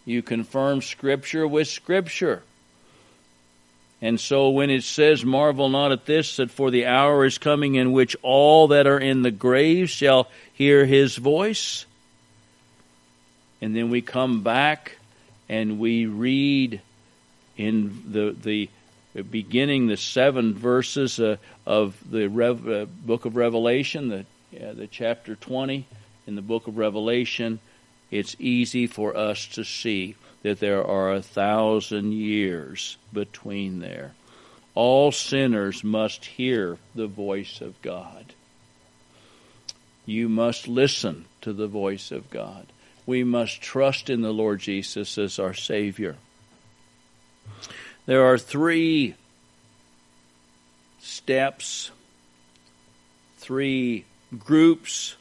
You 0.05 0.21
confirm 0.21 0.81
Scripture 0.81 1.47
with 1.47 1.67
Scripture. 1.67 2.43
And 4.01 4.19
so 4.19 4.49
when 4.49 4.69
it 4.69 4.83
says, 4.83 5.23
Marvel 5.23 5.69
not 5.69 5.93
at 5.93 6.05
this, 6.05 6.35
that 6.35 6.51
for 6.51 6.71
the 6.71 6.85
hour 6.85 7.25
is 7.25 7.37
coming 7.37 7.75
in 7.75 7.93
which 7.93 8.17
all 8.21 8.67
that 8.67 8.85
are 8.85 8.99
in 8.99 9.21
the 9.21 9.31
grave 9.31 9.89
shall 9.89 10.29
hear 10.53 10.85
his 10.85 11.15
voice. 11.15 11.85
And 13.61 13.73
then 13.73 13.89
we 13.89 14.01
come 14.01 14.43
back 14.43 14.97
and 15.47 15.79
we 15.79 16.05
read 16.05 16.81
in 17.55 18.03
the, 18.11 18.31
the 18.31 18.69
beginning 19.23 19.87
the 19.87 19.95
seven 19.95 20.53
verses 20.53 21.19
uh, 21.19 21.37
of 21.65 21.95
the 22.09 22.27
Rev, 22.27 22.67
uh, 22.67 22.85
book 22.85 23.23
of 23.23 23.37
Revelation, 23.37 24.09
the 24.09 24.25
the 24.59 24.87
chapter 24.89 25.35
20 25.35 25.85
in 26.27 26.35
the 26.35 26.41
book 26.41 26.67
of 26.67 26.77
Revelation, 26.77 27.59
it's 28.11 28.35
easy 28.39 28.87
for 28.87 29.15
us 29.17 29.47
to 29.47 29.63
see 29.63 30.15
that 30.43 30.59
there 30.59 30.85
are 30.85 31.13
a 31.13 31.21
thousand 31.21 32.13
years 32.13 32.97
between 33.11 33.79
there. 33.79 34.13
All 34.75 35.11
sinners 35.11 35.83
must 35.83 36.25
hear 36.25 36.77
the 36.95 37.07
voice 37.07 37.61
of 37.61 37.81
God. 37.81 38.33
You 40.05 40.27
must 40.27 40.67
listen 40.67 41.25
to 41.41 41.53
the 41.53 41.67
voice 41.67 42.11
of 42.11 42.29
God. 42.29 42.67
We 43.05 43.23
must 43.23 43.61
trust 43.61 44.09
in 44.09 44.21
the 44.21 44.33
Lord 44.33 44.59
Jesus 44.59 45.17
as 45.17 45.39
our 45.39 45.53
Savior. 45.53 46.15
There 48.05 48.25
are 48.25 48.37
three 48.37 49.15
steps, 51.01 51.91
three 53.37 54.05
groups, 54.39 55.15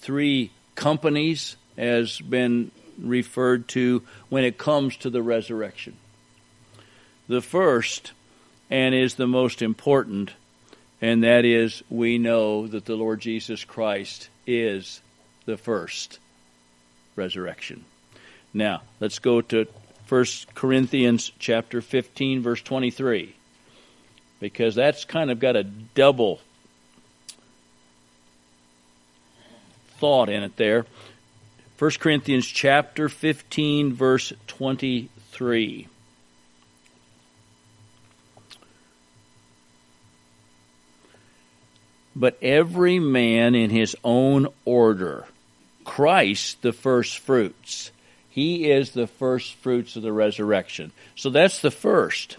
three 0.00 0.50
companies, 0.74 1.56
has 1.76 2.20
been 2.20 2.70
referred 2.98 3.68
to 3.68 4.02
when 4.28 4.44
it 4.44 4.58
comes 4.58 4.96
to 4.98 5.10
the 5.10 5.22
resurrection. 5.22 5.96
The 7.28 7.42
first, 7.42 8.12
and 8.70 8.94
is 8.94 9.14
the 9.14 9.26
most 9.26 9.62
important, 9.62 10.32
and 11.00 11.24
that 11.24 11.44
is 11.44 11.82
we 11.90 12.18
know 12.18 12.66
that 12.66 12.84
the 12.84 12.96
Lord 12.96 13.20
Jesus 13.20 13.64
Christ 13.64 14.28
is 14.46 15.00
the 15.44 15.56
first 15.56 16.18
resurrection. 17.14 17.84
Now, 18.54 18.82
let's 19.00 19.18
go 19.18 19.40
to 19.42 19.66
1 20.08 20.24
Corinthians 20.54 21.32
chapter 21.38 21.80
15 21.80 22.42
verse 22.42 22.62
23 22.62 23.34
because 24.40 24.74
that's 24.74 25.04
kind 25.04 25.30
of 25.30 25.40
got 25.40 25.56
a 25.56 25.64
double 25.64 26.40
thought 29.98 30.28
in 30.28 30.42
it 30.42 30.56
there. 30.56 30.86
1 31.78 31.90
Corinthians 32.00 32.46
chapter 32.46 33.08
15 33.08 33.92
verse 33.92 34.32
23. 34.46 35.88
But 42.14 42.38
every 42.40 42.98
man 42.98 43.54
in 43.54 43.68
his 43.68 43.94
own 44.02 44.48
order. 44.64 45.26
Christ 45.84 46.62
the 46.62 46.72
first 46.72 47.18
fruits. 47.18 47.90
He 48.30 48.70
is 48.70 48.90
the 48.90 49.06
first 49.06 49.54
fruits 49.54 49.96
of 49.96 50.02
the 50.02 50.12
resurrection. 50.12 50.92
So 51.14 51.30
that's 51.30 51.60
the 51.60 51.70
first. 51.70 52.38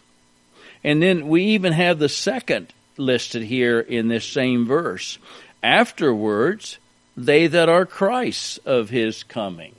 And 0.84 1.02
then 1.02 1.28
we 1.28 1.44
even 1.46 1.74
have 1.74 2.00
the 2.00 2.10
second 2.10 2.74
listed 2.98 3.44
here 3.44 3.80
in 3.80 4.08
this 4.08 4.26
same 4.26 4.66
verse. 4.66 5.18
Afterwards, 5.64 6.78
they 7.18 7.48
that 7.48 7.68
are 7.68 7.86
Christ's 7.86 8.60
of 8.60 8.92
his 8.92 9.24
coming. 9.24 9.74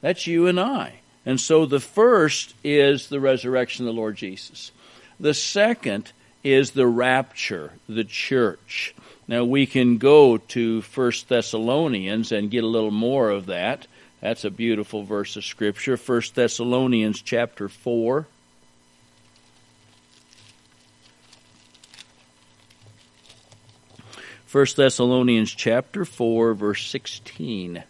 That's 0.00 0.26
you 0.26 0.48
and 0.48 0.58
I. 0.58 0.96
And 1.24 1.40
so 1.40 1.64
the 1.64 1.80
first 1.80 2.54
is 2.62 3.08
the 3.08 3.20
resurrection 3.20 3.86
of 3.86 3.94
the 3.94 4.00
Lord 4.00 4.16
Jesus. 4.16 4.72
The 5.18 5.34
second 5.34 6.12
is 6.44 6.72
the 6.72 6.86
rapture, 6.86 7.72
the 7.88 8.04
church. 8.04 8.94
Now 9.26 9.44
we 9.44 9.66
can 9.66 9.98
go 9.98 10.38
to 10.38 10.82
First 10.82 11.28
Thessalonians 11.28 12.30
and 12.30 12.50
get 12.50 12.64
a 12.64 12.68
little 12.68 12.90
more 12.90 13.30
of 13.30 13.46
that. 13.46 13.86
That's 14.20 14.44
a 14.44 14.50
beautiful 14.50 15.04
verse 15.04 15.36
of 15.36 15.44
scripture. 15.44 15.96
First 15.96 16.34
Thessalonians 16.34 17.22
chapter 17.22 17.68
4. 17.68 18.26
First 24.56 24.78
Thessalonians 24.78 25.52
chapter 25.52 26.06
4 26.06 26.54
verse 26.54 26.88
16. 26.88 27.84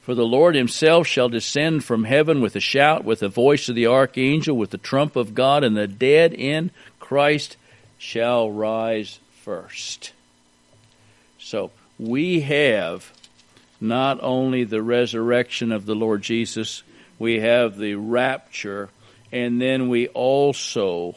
For 0.00 0.14
the 0.14 0.24
Lord 0.24 0.54
himself 0.54 1.06
shall 1.06 1.28
descend 1.28 1.84
from 1.84 2.04
heaven 2.04 2.40
with 2.40 2.56
a 2.56 2.60
shout, 2.60 3.04
with 3.04 3.18
the 3.18 3.28
voice 3.28 3.68
of 3.68 3.74
the 3.74 3.86
archangel, 3.86 4.56
with 4.56 4.70
the 4.70 4.78
trump 4.78 5.14
of 5.14 5.34
God, 5.34 5.62
and 5.62 5.76
the 5.76 5.86
dead 5.86 6.32
in 6.32 6.70
Christ 6.98 7.58
shall 7.98 8.50
rise 8.50 9.18
first. 9.42 10.14
So 11.38 11.70
we 11.98 12.40
have 12.40 13.12
not 13.78 14.18
only 14.22 14.64
the 14.64 14.80
resurrection 14.80 15.70
of 15.70 15.84
the 15.84 15.94
Lord 15.94 16.22
Jesus, 16.22 16.82
we 17.18 17.40
have 17.40 17.76
the 17.76 17.96
rapture, 17.96 18.88
and 19.30 19.60
then 19.60 19.90
we 19.90 20.08
also 20.08 21.16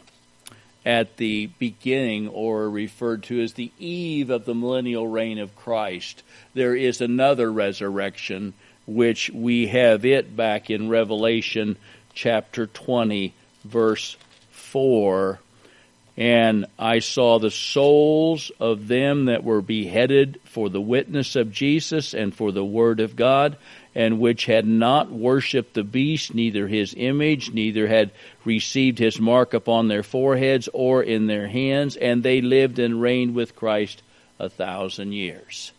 at 0.86 1.18
the 1.18 1.48
beginning 1.58 2.28
or 2.28 2.70
referred 2.70 3.24
to 3.24 3.42
as 3.42 3.54
the 3.54 3.72
eve 3.80 4.30
of 4.30 4.46
the 4.46 4.54
millennial 4.54 5.08
reign 5.08 5.40
of 5.40 5.56
Christ. 5.56 6.22
There 6.54 6.76
is 6.76 7.02
another 7.02 7.52
resurrection, 7.52 8.54
which 8.86 9.32
we 9.32 9.68
have 9.68 10.06
it 10.06 10.36
back 10.36 10.70
in 10.70 10.90
Revelation 10.90 11.78
chapter 12.14 12.68
20, 12.68 13.34
verse 13.64 14.16
4. 14.52 15.40
And 16.18 16.66
I 16.80 17.00
saw 17.00 17.40
the 17.40 17.52
souls 17.52 18.50
of 18.60 18.88
them 18.88 19.26
that 19.26 19.44
were 19.44 19.62
beheaded 19.62 20.40
for 20.46 20.70
the 20.70 20.82
witness 20.82 21.36
of 21.36 21.52
Jesus 21.52 22.14
and 22.14 22.34
for 22.34 22.54
the 22.54 22.64
word 22.64 23.02
of 23.02 23.18
God, 23.18 23.58
and 23.94 24.20
which 24.20 24.46
had 24.46 24.66
not 24.66 25.12
worshipped 25.12 25.74
the 25.74 25.84
beast, 25.84 26.34
neither 26.34 26.68
his 26.68 26.94
image, 26.96 27.52
neither 27.52 27.88
had 27.88 28.12
received 28.46 28.98
his 28.98 29.20
mark 29.20 29.54
upon 29.54 29.88
their 29.88 30.04
foreheads 30.04 30.70
or 30.74 31.04
in 31.04 31.28
their 31.28 31.48
hands, 31.48 31.98
and 31.98 32.24
they 32.24 32.40
lived 32.40 32.80
and 32.80 33.02
reigned 33.02 33.36
with 33.36 33.56
Christ 33.56 34.02
a 34.40 34.50
thousand 34.50 35.12
years. 35.12 35.74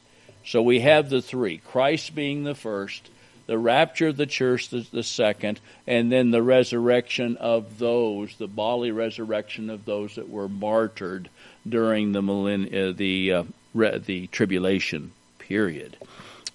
So 0.44 0.62
we 0.62 0.80
have 0.80 1.08
the 1.08 1.22
three 1.22 1.58
Christ 1.58 2.14
being 2.14 2.44
the 2.44 2.54
first, 2.54 3.08
the 3.46 3.58
rapture 3.58 4.08
of 4.08 4.16
the 4.16 4.26
church 4.26 4.68
the, 4.68 4.86
the 4.92 5.02
second, 5.02 5.60
and 5.86 6.10
then 6.10 6.30
the 6.30 6.42
resurrection 6.42 7.36
of 7.36 7.78
those, 7.78 8.34
the 8.36 8.48
bodily 8.48 8.90
resurrection 8.90 9.70
of 9.70 9.84
those 9.84 10.16
that 10.16 10.28
were 10.28 10.48
martyred 10.48 11.28
during 11.68 12.12
the 12.12 12.22
millenn- 12.22 12.74
uh, 12.74 12.92
the 12.96 13.32
uh, 13.32 13.44
re- 13.74 13.98
the 13.98 14.26
tribulation 14.28 15.12
period. 15.38 15.96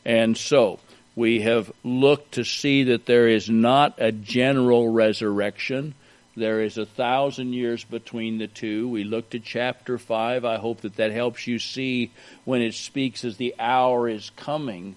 And 0.03 0.37
so 0.37 0.79
we 1.15 1.41
have 1.41 1.71
looked 1.83 2.33
to 2.33 2.43
see 2.43 2.83
that 2.85 3.05
there 3.05 3.27
is 3.27 3.49
not 3.49 3.95
a 3.97 4.11
general 4.11 4.89
resurrection. 4.89 5.93
There 6.35 6.61
is 6.61 6.77
a 6.77 6.85
thousand 6.85 7.53
years 7.53 7.83
between 7.83 8.37
the 8.37 8.47
two. 8.47 8.87
We 8.87 9.03
looked 9.03 9.35
at 9.35 9.43
chapter 9.43 9.97
5. 9.97 10.45
I 10.45 10.57
hope 10.57 10.81
that 10.81 10.95
that 10.95 11.11
helps 11.11 11.45
you 11.45 11.59
see 11.59 12.11
when 12.45 12.61
it 12.61 12.73
speaks 12.73 13.25
as 13.25 13.37
the 13.37 13.53
hour 13.59 14.07
is 14.07 14.31
coming, 14.37 14.95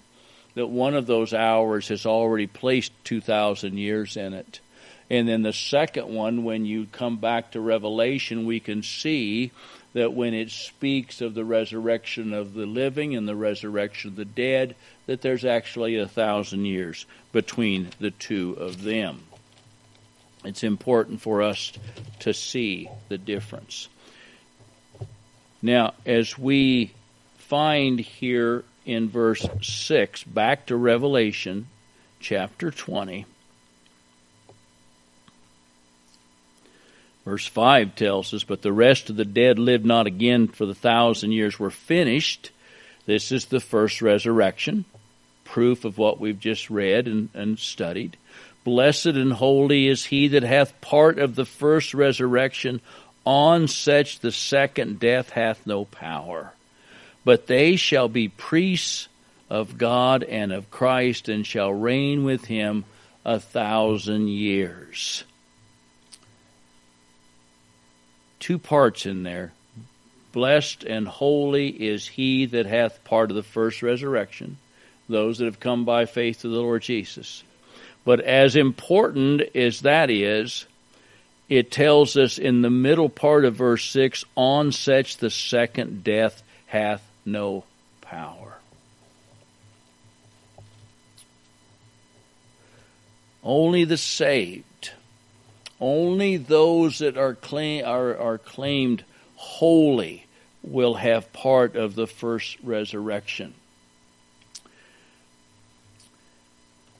that 0.55 0.67
one 0.67 0.95
of 0.95 1.05
those 1.05 1.33
hours 1.33 1.89
has 1.89 2.05
already 2.05 2.47
placed 2.47 2.91
2,000 3.03 3.77
years 3.77 4.17
in 4.17 4.33
it. 4.33 4.59
And 5.09 5.27
then 5.27 5.43
the 5.43 5.53
second 5.53 6.07
one, 6.07 6.43
when 6.43 6.65
you 6.65 6.87
come 6.91 7.17
back 7.17 7.51
to 7.51 7.61
Revelation, 7.61 8.45
we 8.45 8.59
can 8.59 8.81
see 8.81 9.51
that 9.93 10.13
when 10.13 10.33
it 10.33 10.49
speaks 10.49 11.21
of 11.21 11.35
the 11.35 11.45
resurrection 11.45 12.33
of 12.33 12.53
the 12.53 12.65
living 12.65 13.15
and 13.15 13.27
the 13.27 13.35
resurrection 13.35 14.09
of 14.09 14.15
the 14.15 14.25
dead, 14.25 14.75
that 15.05 15.21
there's 15.21 15.45
actually 15.45 15.97
a 15.97 16.07
thousand 16.07 16.65
years 16.65 17.05
between 17.31 17.89
the 17.99 18.11
two 18.11 18.53
of 18.59 18.83
them. 18.83 19.23
It's 20.43 20.63
important 20.63 21.21
for 21.21 21.41
us 21.41 21.71
to 22.19 22.33
see 22.33 22.89
the 23.09 23.17
difference. 23.17 23.87
Now, 25.61 25.93
as 26.05 26.37
we 26.37 26.93
find 27.37 27.99
here 27.99 28.63
in 28.85 29.09
verse 29.09 29.47
6, 29.61 30.23
back 30.23 30.67
to 30.67 30.75
Revelation 30.75 31.67
chapter 32.19 32.71
20, 32.71 33.25
Verse 37.25 37.47
5 37.47 37.95
tells 37.95 38.33
us, 38.33 38.43
But 38.43 38.61
the 38.61 38.71
rest 38.71 39.09
of 39.09 39.15
the 39.15 39.25
dead 39.25 39.57
lived 39.57 39.85
not 39.85 40.05
again, 40.05 40.47
for 40.47 40.65
the 40.65 40.75
thousand 40.75 41.31
years 41.31 41.59
were 41.59 41.71
finished. 41.71 42.51
This 43.07 43.31
is 43.31 43.45
the 43.45 43.59
first 43.59 44.01
resurrection, 44.01 44.85
proof 45.43 45.85
of 45.85 45.97
what 45.97 46.19
we've 46.19 46.39
just 46.39 46.69
read 46.69 47.07
and, 47.07 47.29
and 47.33 47.57
studied. 47.57 48.15
Blessed 48.63 49.07
and 49.07 49.33
holy 49.33 49.87
is 49.87 50.05
he 50.05 50.27
that 50.29 50.43
hath 50.43 50.79
part 50.81 51.17
of 51.17 51.35
the 51.35 51.45
first 51.45 51.93
resurrection. 51.93 52.79
On 53.25 53.67
such 53.67 54.19
the 54.19 54.31
second 54.31 54.99
death 54.99 55.31
hath 55.31 55.65
no 55.65 55.85
power. 55.85 56.53
But 57.25 57.47
they 57.47 57.75
shall 57.75 58.07
be 58.07 58.29
priests 58.29 59.09
of 59.49 59.77
God 59.77 60.23
and 60.23 60.53
of 60.53 60.71
Christ, 60.71 61.27
and 61.27 61.45
shall 61.45 61.73
reign 61.73 62.23
with 62.23 62.45
him 62.45 62.85
a 63.25 63.39
thousand 63.39 64.29
years. 64.29 65.23
Two 68.39 68.59
parts 68.59 69.05
in 69.05 69.23
there. 69.23 69.51
Blessed 70.31 70.83
and 70.83 71.07
holy 71.07 71.69
is 71.69 72.07
he 72.07 72.45
that 72.45 72.65
hath 72.65 73.03
part 73.03 73.31
of 73.31 73.35
the 73.35 73.43
first 73.43 73.81
resurrection, 73.81 74.57
those 75.09 75.39
that 75.39 75.45
have 75.45 75.59
come 75.59 75.85
by 75.85 76.05
faith 76.05 76.41
to 76.41 76.49
the 76.49 76.59
Lord 76.59 76.81
Jesus. 76.81 77.43
But 78.03 78.19
as 78.19 78.55
important 78.55 79.41
as 79.55 79.81
that 79.81 80.11
is, 80.11 80.65
it 81.49 81.71
tells 81.71 82.17
us 82.17 82.37
in 82.37 82.61
the 82.61 82.69
middle 82.69 83.09
part 83.09 83.45
of 83.45 83.55
verse 83.55 83.89
6 83.89 84.25
on 84.35 84.71
such 84.71 85.17
the 85.17 85.29
second 85.29 86.03
death 86.03 86.43
hath 86.67 87.01
no 87.25 87.63
power. 88.01 88.57
Only 93.43 93.83
the 93.83 93.97
saved, 93.97 94.91
only 95.79 96.37
those 96.37 96.99
that 96.99 97.17
are, 97.17 97.35
claim, 97.35 97.85
are, 97.85 98.17
are 98.17 98.37
claimed 98.37 99.03
holy 99.35 100.25
will 100.63 100.95
have 100.95 101.31
part 101.31 101.75
of 101.75 101.95
the 101.95 102.07
first 102.07 102.57
resurrection. 102.63 103.53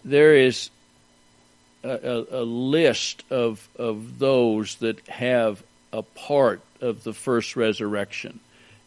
There 0.03 0.35
is 0.35 0.69
a, 1.83 2.25
a, 2.31 2.43
list 2.43 3.23
of 3.29 3.67
of 3.75 4.19
those 4.19 4.75
that 4.75 5.07
have 5.07 5.63
a 5.93 6.01
part 6.01 6.61
of 6.81 7.03
the 7.03 7.13
first 7.13 7.55
resurrection. 7.55 8.39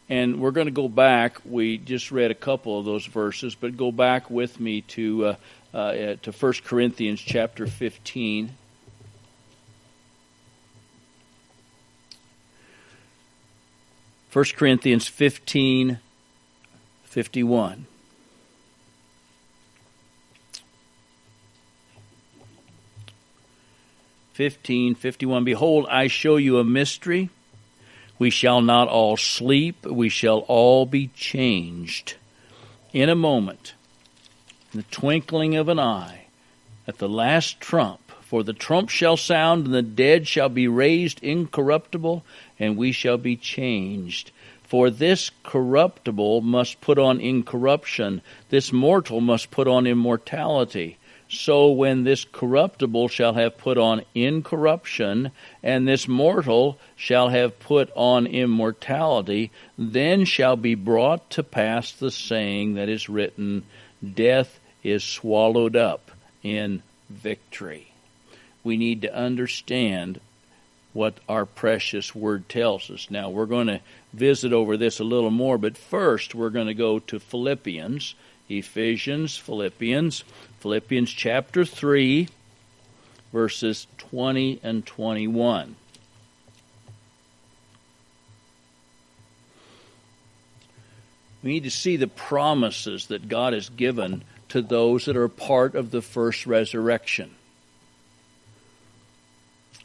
And 0.09 0.39
we're 0.39 0.51
going 0.51 0.65
to 0.65 0.71
go 0.71 0.87
back. 0.87 1.37
We 1.45 1.77
just 1.77 2.11
read 2.11 2.31
a 2.31 2.35
couple 2.35 2.79
of 2.79 2.85
those 2.85 3.05
verses, 3.05 3.55
but 3.55 3.77
go 3.77 3.91
back 3.91 4.29
with 4.29 4.59
me 4.59 4.81
to 4.81 5.25
uh, 5.25 5.35
uh, 5.73 5.77
eh, 5.77 6.15
to 6.23 6.31
1 6.31 6.53
Corinthians 6.65 7.21
chapter 7.21 7.67
15. 7.67 8.51
First 14.29 14.55
Corinthians 14.55 15.07
15 15.07 15.99
51. 17.09 17.87
Fifteen 24.33 24.95
fifty 24.95 25.25
one. 25.25 25.43
Behold, 25.43 25.85
I 25.89 26.07
show 26.07 26.37
you 26.37 26.59
a 26.59 26.63
mystery 26.63 27.29
we 28.19 28.29
shall 28.29 28.61
not 28.61 28.89
all 28.89 29.15
sleep, 29.17 29.85
we 29.85 30.09
shall 30.09 30.39
all 30.39 30.85
be 30.85 31.07
changed 31.15 32.15
in 32.93 33.09
a 33.09 33.15
moment, 33.15 33.73
in 34.73 34.81
the 34.81 34.85
twinkling 34.91 35.55
of 35.55 35.69
an 35.69 35.79
eye, 35.79 36.25
at 36.85 36.97
the 36.97 37.09
last 37.09 37.59
trump. 37.61 38.01
For 38.21 38.43
the 38.43 38.53
trump 38.53 38.89
shall 38.89 39.17
sound, 39.17 39.65
and 39.65 39.73
the 39.73 39.81
dead 39.81 40.27
shall 40.27 40.49
be 40.49 40.67
raised 40.67 41.23
incorruptible, 41.23 42.23
and 42.59 42.77
we 42.77 42.91
shall 42.91 43.17
be 43.17 43.35
changed. 43.35 44.29
For 44.61 44.91
this 44.91 45.31
corruptible 45.41 46.41
must 46.41 46.79
put 46.79 46.99
on 46.99 47.19
incorruption, 47.19 48.21
this 48.49 48.71
mortal 48.71 49.19
must 49.19 49.49
put 49.49 49.67
on 49.67 49.87
immortality. 49.87 50.98
So 51.29 51.69
when 51.69 52.03
this 52.03 52.25
corruptible 52.25 53.07
shall 53.07 53.33
have 53.33 53.57
put 53.57 53.77
on 53.77 54.03
incorruption, 54.15 55.31
and 55.61 55.87
this 55.87 56.07
mortal 56.07 56.79
shall 56.95 57.29
have 57.29 57.59
put 57.59 57.91
on 57.95 58.25
immortality, 58.25 59.51
then 59.77 60.25
shall 60.25 60.55
be 60.55 60.75
brought 60.75 61.29
to 61.31 61.43
pass 61.43 61.91
the 61.91 62.11
saying 62.11 62.73
that 62.75 62.89
is 62.89 63.09
written, 63.09 63.63
Death 64.03 64.59
is 64.83 65.03
swallowed 65.03 65.75
up 65.75 66.11
in 66.41 66.81
victory 67.09 67.89
we 68.63 68.77
need 68.77 69.01
to 69.01 69.15
understand 69.15 70.19
what 70.93 71.15
our 71.27 71.45
precious 71.45 72.13
word 72.15 72.49
tells 72.49 72.89
us. 72.89 73.09
Now, 73.09 73.29
we're 73.29 73.45
going 73.45 73.67
to 73.67 73.79
visit 74.13 74.53
over 74.53 74.75
this 74.75 74.99
a 74.99 75.03
little 75.03 75.31
more, 75.31 75.57
but 75.57 75.77
first 75.77 76.35
we're 76.35 76.49
going 76.49 76.67
to 76.67 76.73
go 76.73 76.99
to 76.99 77.19
Philippians, 77.19 78.15
Ephesians, 78.49 79.37
Philippians, 79.37 80.23
Philippians 80.59 81.11
chapter 81.11 81.63
3, 81.63 82.27
verses 83.31 83.87
20 83.97 84.59
and 84.63 84.85
21. 84.85 85.75
We 91.43 91.51
need 91.51 91.63
to 91.63 91.71
see 91.71 91.95
the 91.95 92.07
promises 92.07 93.07
that 93.07 93.29
God 93.29 93.53
has 93.53 93.69
given 93.69 94.23
to 94.49 94.61
those 94.61 95.05
that 95.05 95.15
are 95.15 95.29
part 95.29 95.75
of 95.75 95.91
the 95.91 96.01
first 96.01 96.45
resurrection. 96.45 97.35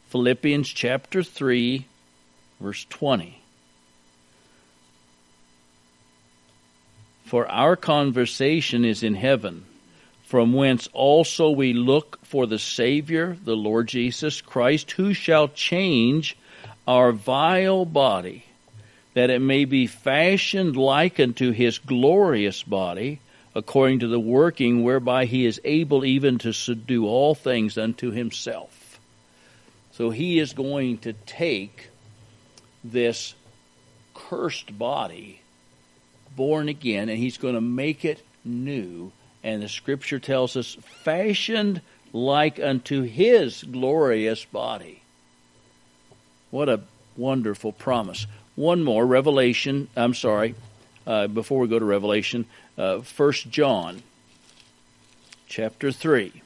Philippians 0.09 0.67
chapter 0.67 1.23
3, 1.23 1.85
verse 2.59 2.85
20. 2.89 3.41
For 7.25 7.49
our 7.49 7.75
conversation 7.75 8.85
is 8.85 9.01
in 9.01 9.15
heaven, 9.15 9.65
from 10.25 10.53
whence 10.53 10.87
also 10.93 11.49
we 11.49 11.73
look 11.73 12.19
for 12.23 12.45
the 12.45 12.59
Savior, 12.59 13.35
the 13.43 13.55
Lord 13.55 13.87
Jesus 13.87 14.41
Christ, 14.41 14.91
who 14.91 15.13
shall 15.13 15.47
change 15.47 16.37
our 16.87 17.11
vile 17.11 17.83
body, 17.83 18.45
that 19.15 19.31
it 19.31 19.39
may 19.39 19.65
be 19.65 19.87
fashioned 19.87 20.77
like 20.77 21.19
unto 21.19 21.51
his 21.51 21.79
glorious 21.79 22.61
body, 22.61 23.19
according 23.55 23.99
to 23.99 24.07
the 24.07 24.19
working 24.19 24.83
whereby 24.83 25.25
he 25.25 25.45
is 25.45 25.59
able 25.63 26.05
even 26.05 26.37
to 26.39 26.53
subdue 26.53 27.07
all 27.07 27.33
things 27.33 27.77
unto 27.77 28.11
himself. 28.11 28.99
So 29.93 30.11
he 30.11 30.37
is 30.39 30.53
going 30.53 30.99
to 30.99 31.13
take 31.13 31.89
this 32.83 33.33
cursed 34.13 34.77
body, 34.77 35.41
born 36.35 36.69
again, 36.69 37.09
and 37.09 37.17
he's 37.17 37.37
going 37.37 37.55
to 37.55 37.61
make 37.61 38.05
it 38.05 38.21
new. 38.43 39.11
And 39.43 39.61
the 39.61 39.69
scripture 39.69 40.19
tells 40.19 40.55
us, 40.55 40.77
fashioned 41.03 41.81
like 42.13 42.59
unto 42.59 43.03
his 43.03 43.63
glorious 43.63 44.45
body. 44.45 45.01
What 46.51 46.69
a 46.69 46.81
wonderful 47.17 47.71
promise. 47.71 48.25
One 48.55 48.83
more, 48.83 49.05
Revelation, 49.05 49.89
I'm 49.95 50.13
sorry, 50.13 50.55
uh, 51.05 51.27
before 51.27 51.59
we 51.59 51.67
go 51.67 51.77
to 51.77 51.85
Revelation, 51.85 52.45
uh, 52.77 52.99
1 52.99 53.33
John 53.49 54.01
chapter 55.47 55.91
3. 55.91 56.41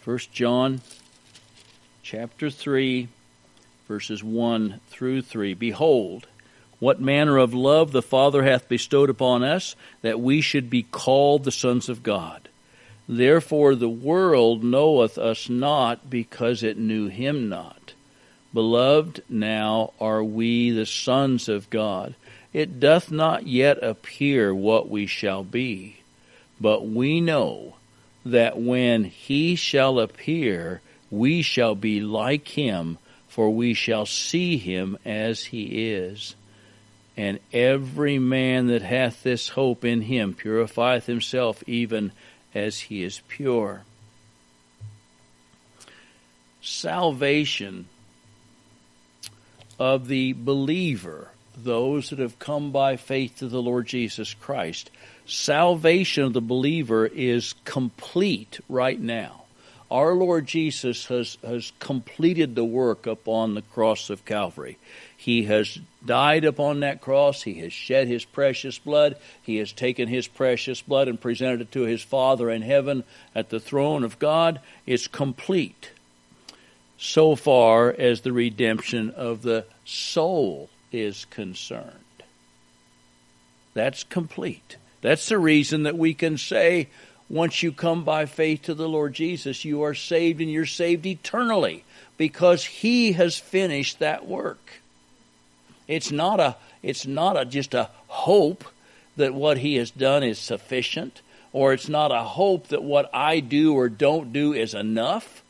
First 0.00 0.32
John 0.32 0.80
chapter 2.02 2.48
3 2.48 3.08
verses 3.86 4.24
1 4.24 4.80
through 4.88 5.20
3 5.20 5.52
Behold 5.52 6.26
what 6.78 7.02
manner 7.02 7.36
of 7.36 7.52
love 7.52 7.92
the 7.92 8.00
Father 8.00 8.42
hath 8.42 8.66
bestowed 8.66 9.10
upon 9.10 9.42
us 9.42 9.76
that 10.00 10.18
we 10.18 10.40
should 10.40 10.70
be 10.70 10.84
called 10.84 11.44
the 11.44 11.52
sons 11.52 11.90
of 11.90 12.02
God. 12.02 12.48
Therefore 13.06 13.74
the 13.74 13.90
world 13.90 14.64
knoweth 14.64 15.18
us 15.18 15.50
not 15.50 16.08
because 16.08 16.62
it 16.62 16.78
knew 16.78 17.08
him 17.08 17.50
not. 17.50 17.92
Beloved 18.54 19.22
now 19.28 19.92
are 20.00 20.24
we 20.24 20.70
the 20.70 20.86
sons 20.86 21.46
of 21.46 21.68
God. 21.68 22.14
It 22.54 22.80
doth 22.80 23.10
not 23.10 23.46
yet 23.46 23.84
appear 23.84 24.54
what 24.54 24.88
we 24.88 25.06
shall 25.06 25.44
be 25.44 26.00
but 26.58 26.86
we 26.86 27.20
know 27.20 27.74
that 28.24 28.60
when 28.60 29.04
he 29.04 29.56
shall 29.56 29.98
appear, 29.98 30.80
we 31.10 31.42
shall 31.42 31.74
be 31.74 32.00
like 32.00 32.48
him, 32.48 32.98
for 33.28 33.50
we 33.50 33.74
shall 33.74 34.06
see 34.06 34.56
him 34.58 34.98
as 35.04 35.44
he 35.44 35.90
is. 35.90 36.34
And 37.16 37.38
every 37.52 38.18
man 38.18 38.68
that 38.68 38.82
hath 38.82 39.22
this 39.22 39.50
hope 39.50 39.84
in 39.84 40.02
him 40.02 40.34
purifieth 40.34 41.06
himself 41.06 41.62
even 41.66 42.12
as 42.54 42.78
he 42.80 43.02
is 43.02 43.20
pure. 43.28 43.82
Salvation 46.62 47.86
of 49.78 50.08
the 50.08 50.34
believer, 50.34 51.28
those 51.64 52.10
that 52.10 52.18
have 52.18 52.38
come 52.38 52.72
by 52.72 52.96
faith 52.96 53.38
to 53.38 53.48
the 53.48 53.62
Lord 53.62 53.86
Jesus 53.86 54.34
Christ, 54.34 54.90
salvation 55.26 56.24
of 56.24 56.32
the 56.32 56.40
believer 56.40 57.06
is 57.06 57.54
complete 57.64 58.60
right 58.68 59.00
now. 59.00 59.44
Our 59.90 60.14
Lord 60.14 60.46
Jesus 60.46 61.06
has, 61.06 61.36
has 61.42 61.72
completed 61.80 62.54
the 62.54 62.64
work 62.64 63.06
upon 63.06 63.54
the 63.54 63.62
cross 63.62 64.08
of 64.08 64.24
Calvary. 64.24 64.78
He 65.16 65.44
has 65.44 65.78
died 66.06 66.44
upon 66.44 66.80
that 66.80 67.00
cross. 67.00 67.42
He 67.42 67.54
has 67.54 67.72
shed 67.72 68.06
his 68.06 68.24
precious 68.24 68.78
blood. 68.78 69.16
He 69.42 69.56
has 69.56 69.72
taken 69.72 70.06
his 70.06 70.28
precious 70.28 70.80
blood 70.80 71.08
and 71.08 71.20
presented 71.20 71.60
it 71.60 71.72
to 71.72 71.82
his 71.82 72.02
Father 72.02 72.50
in 72.50 72.62
heaven 72.62 73.02
at 73.34 73.50
the 73.50 73.58
throne 73.58 74.04
of 74.04 74.20
God. 74.20 74.60
It's 74.86 75.08
complete 75.08 75.90
so 76.96 77.34
far 77.34 77.90
as 77.90 78.20
the 78.20 78.32
redemption 78.32 79.10
of 79.10 79.42
the 79.42 79.64
soul 79.84 80.70
is 80.92 81.24
concerned. 81.26 81.94
That's 83.74 84.04
complete. 84.04 84.76
That's 85.00 85.28
the 85.28 85.38
reason 85.38 85.84
that 85.84 85.96
we 85.96 86.14
can 86.14 86.36
say, 86.36 86.88
once 87.28 87.62
you 87.62 87.72
come 87.72 88.04
by 88.04 88.26
faith 88.26 88.62
to 88.62 88.74
the 88.74 88.88
Lord 88.88 89.14
Jesus, 89.14 89.64
you 89.64 89.82
are 89.82 89.94
saved 89.94 90.40
and 90.40 90.50
you're 90.50 90.66
saved 90.66 91.06
eternally 91.06 91.84
because 92.16 92.64
He 92.64 93.12
has 93.12 93.38
finished 93.38 94.00
that 94.00 94.26
work. 94.26 94.80
It's 95.86 96.10
not 96.10 96.40
a, 96.40 96.56
it's 96.82 97.06
not 97.06 97.40
a, 97.40 97.44
just 97.44 97.72
a 97.72 97.90
hope 98.08 98.64
that 99.16 99.32
what 99.32 99.58
He 99.58 99.76
has 99.76 99.90
done 99.90 100.22
is 100.22 100.38
sufficient, 100.38 101.22
or 101.52 101.72
it's 101.72 101.88
not 101.88 102.12
a 102.12 102.22
hope 102.22 102.68
that 102.68 102.82
what 102.82 103.08
I 103.14 103.40
do 103.40 103.74
or 103.74 103.88
don't 103.88 104.32
do 104.32 104.52
is 104.52 104.74
enough. 104.74 105.42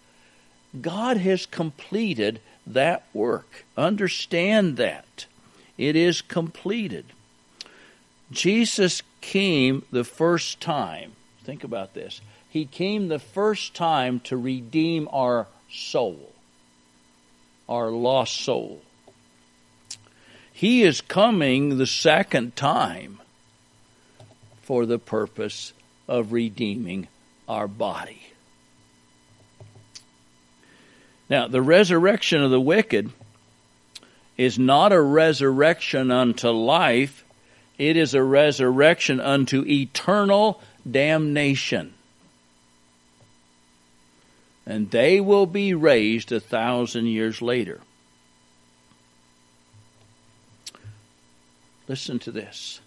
God 0.81 1.16
has 1.16 1.46
completed 1.46 2.40
that 2.66 3.05
work. 3.12 3.64
Understand 3.76 4.76
that. 4.76 5.26
It 5.80 5.96
is 5.96 6.20
completed. 6.20 7.06
Jesus 8.30 9.00
came 9.22 9.82
the 9.90 10.04
first 10.04 10.60
time. 10.60 11.12
Think 11.44 11.64
about 11.64 11.94
this. 11.94 12.20
He 12.50 12.66
came 12.66 13.08
the 13.08 13.18
first 13.18 13.72
time 13.72 14.20
to 14.24 14.36
redeem 14.36 15.08
our 15.10 15.46
soul, 15.72 16.32
our 17.66 17.90
lost 17.90 18.36
soul. 18.42 18.82
He 20.52 20.82
is 20.82 21.00
coming 21.00 21.78
the 21.78 21.86
second 21.86 22.56
time 22.56 23.18
for 24.60 24.84
the 24.84 24.98
purpose 24.98 25.72
of 26.06 26.30
redeeming 26.30 27.08
our 27.48 27.66
body. 27.66 28.20
Now, 31.30 31.48
the 31.48 31.62
resurrection 31.62 32.42
of 32.42 32.50
the 32.50 32.60
wicked 32.60 33.10
is 34.40 34.59
not 34.59 34.92
a 34.92 35.00
resurrection 35.00 36.11
unto 36.11 36.48
life 36.48 37.24
it 37.81 37.96
is 37.96 38.12
a 38.12 38.22
resurrection 38.22 39.20
unto 39.20 39.64
eternal 39.66 40.61
damnation. 40.88 41.94
And 44.66 44.90
they 44.90 45.18
will 45.18 45.46
be 45.46 45.72
raised 45.72 46.31
a 46.31 46.40
thousand 46.40 47.07
years 47.07 47.40
later. 47.40 47.81
Listen 51.88 52.18
to 52.18 52.31
this. 52.31 52.83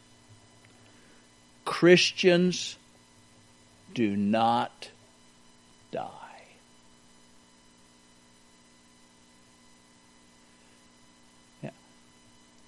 Christians 1.66 2.78
do 3.96 4.16
not 4.16 4.90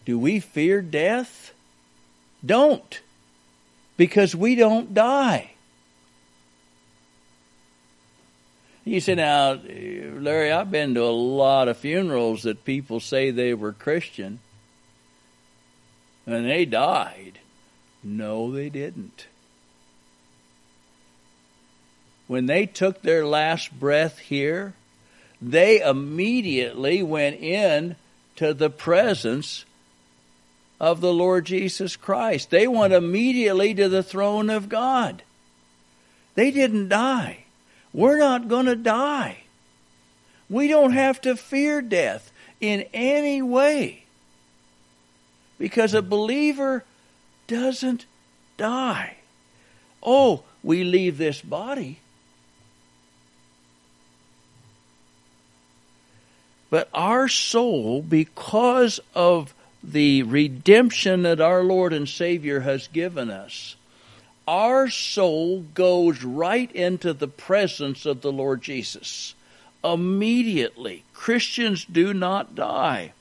Do 0.05 0.19
we 0.19 0.39
fear 0.39 0.81
death? 0.81 1.53
Don't. 2.45 3.01
Because 3.97 4.35
we 4.35 4.55
don't 4.55 4.93
die. 4.93 5.51
You 8.83 8.99
say, 8.99 9.15
now, 9.15 9.53
Larry, 9.53 10.51
I've 10.51 10.69
been 10.69 10.93
to 10.93 11.01
a 11.01 11.09
lot 11.09 11.67
of 11.67 11.77
funerals 11.77 12.43
that 12.43 12.65
people 12.65 12.99
say 12.99 13.31
they 13.31 13.55
were 13.55 13.73
Christian 13.73 14.39
and 16.27 16.45
they 16.45 16.65
died. 16.65 17.39
No, 18.03 18.51
they 18.51 18.69
didn't. 18.69 19.25
When 22.27 22.45
they 22.45 22.67
took 22.67 23.01
their 23.01 23.25
last 23.25 23.71
breath 23.79 24.19
here, 24.19 24.73
they 25.41 25.81
immediately 25.81 27.01
went 27.01 27.39
in 27.39 27.95
to 28.35 28.53
the 28.53 28.69
presence 28.69 29.65
of 30.79 31.01
the 31.01 31.13
Lord 31.13 31.45
Jesus 31.45 31.95
Christ. 31.95 32.49
They 32.49 32.67
went 32.67 32.93
immediately 32.93 33.73
to 33.73 33.89
the 33.89 34.03
throne 34.03 34.49
of 34.49 34.69
God. 34.69 35.23
They 36.35 36.51
didn't 36.51 36.89
die. 36.89 37.45
We're 37.93 38.17
not 38.17 38.47
going 38.47 38.65
to 38.65 38.75
die. 38.75 39.43
We 40.49 40.67
don't 40.67 40.93
have 40.93 41.21
to 41.21 41.35
fear 41.35 41.81
death 41.81 42.31
in 42.59 42.85
any 42.93 43.41
way 43.41 44.03
because 45.57 45.93
a 45.93 46.01
believer 46.01 46.83
doesn't 47.47 48.05
die. 48.57 49.17
Oh, 50.03 50.43
we 50.63 50.83
leave 50.83 51.17
this 51.17 51.41
body. 51.41 51.99
But 56.69 56.89
our 56.93 57.27
soul, 57.27 58.01
because 58.01 58.99
of 59.13 59.53
the 59.91 60.23
redemption 60.23 61.23
that 61.23 61.39
our 61.39 61.63
Lord 61.63 61.93
and 61.93 62.09
Savior 62.09 62.61
has 62.61 62.87
given 62.87 63.29
us, 63.29 63.75
our 64.47 64.89
soul 64.89 65.61
goes 65.73 66.23
right 66.23 66.71
into 66.71 67.13
the 67.13 67.27
presence 67.27 68.05
of 68.05 68.21
the 68.21 68.31
Lord 68.31 68.61
Jesus. 68.61 69.35
Immediately. 69.83 71.03
Christians 71.13 71.85
do 71.85 72.13
not 72.13 72.55
die. 72.55 73.13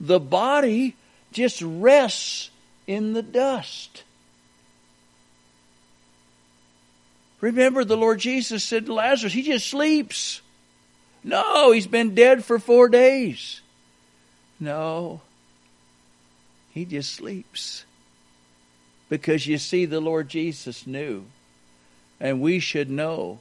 The 0.00 0.20
body 0.20 0.94
just 1.32 1.60
rests 1.62 2.50
in 2.86 3.12
the 3.12 3.22
dust. 3.22 4.04
Remember, 7.40 7.84
the 7.84 7.96
Lord 7.96 8.18
Jesus 8.18 8.64
said 8.64 8.86
to 8.86 8.94
Lazarus, 8.94 9.32
he 9.32 9.42
just 9.42 9.68
sleeps. 9.68 10.40
No, 11.22 11.72
he's 11.72 11.86
been 11.86 12.14
dead 12.14 12.44
for 12.44 12.58
four 12.58 12.88
days. 12.88 13.60
No, 14.58 15.20
he 16.70 16.84
just 16.84 17.12
sleeps. 17.12 17.84
Because 19.08 19.46
you 19.46 19.58
see, 19.58 19.86
the 19.86 20.00
Lord 20.00 20.28
Jesus 20.28 20.86
knew, 20.86 21.24
and 22.20 22.40
we 22.40 22.60
should 22.60 22.90
know, 22.90 23.38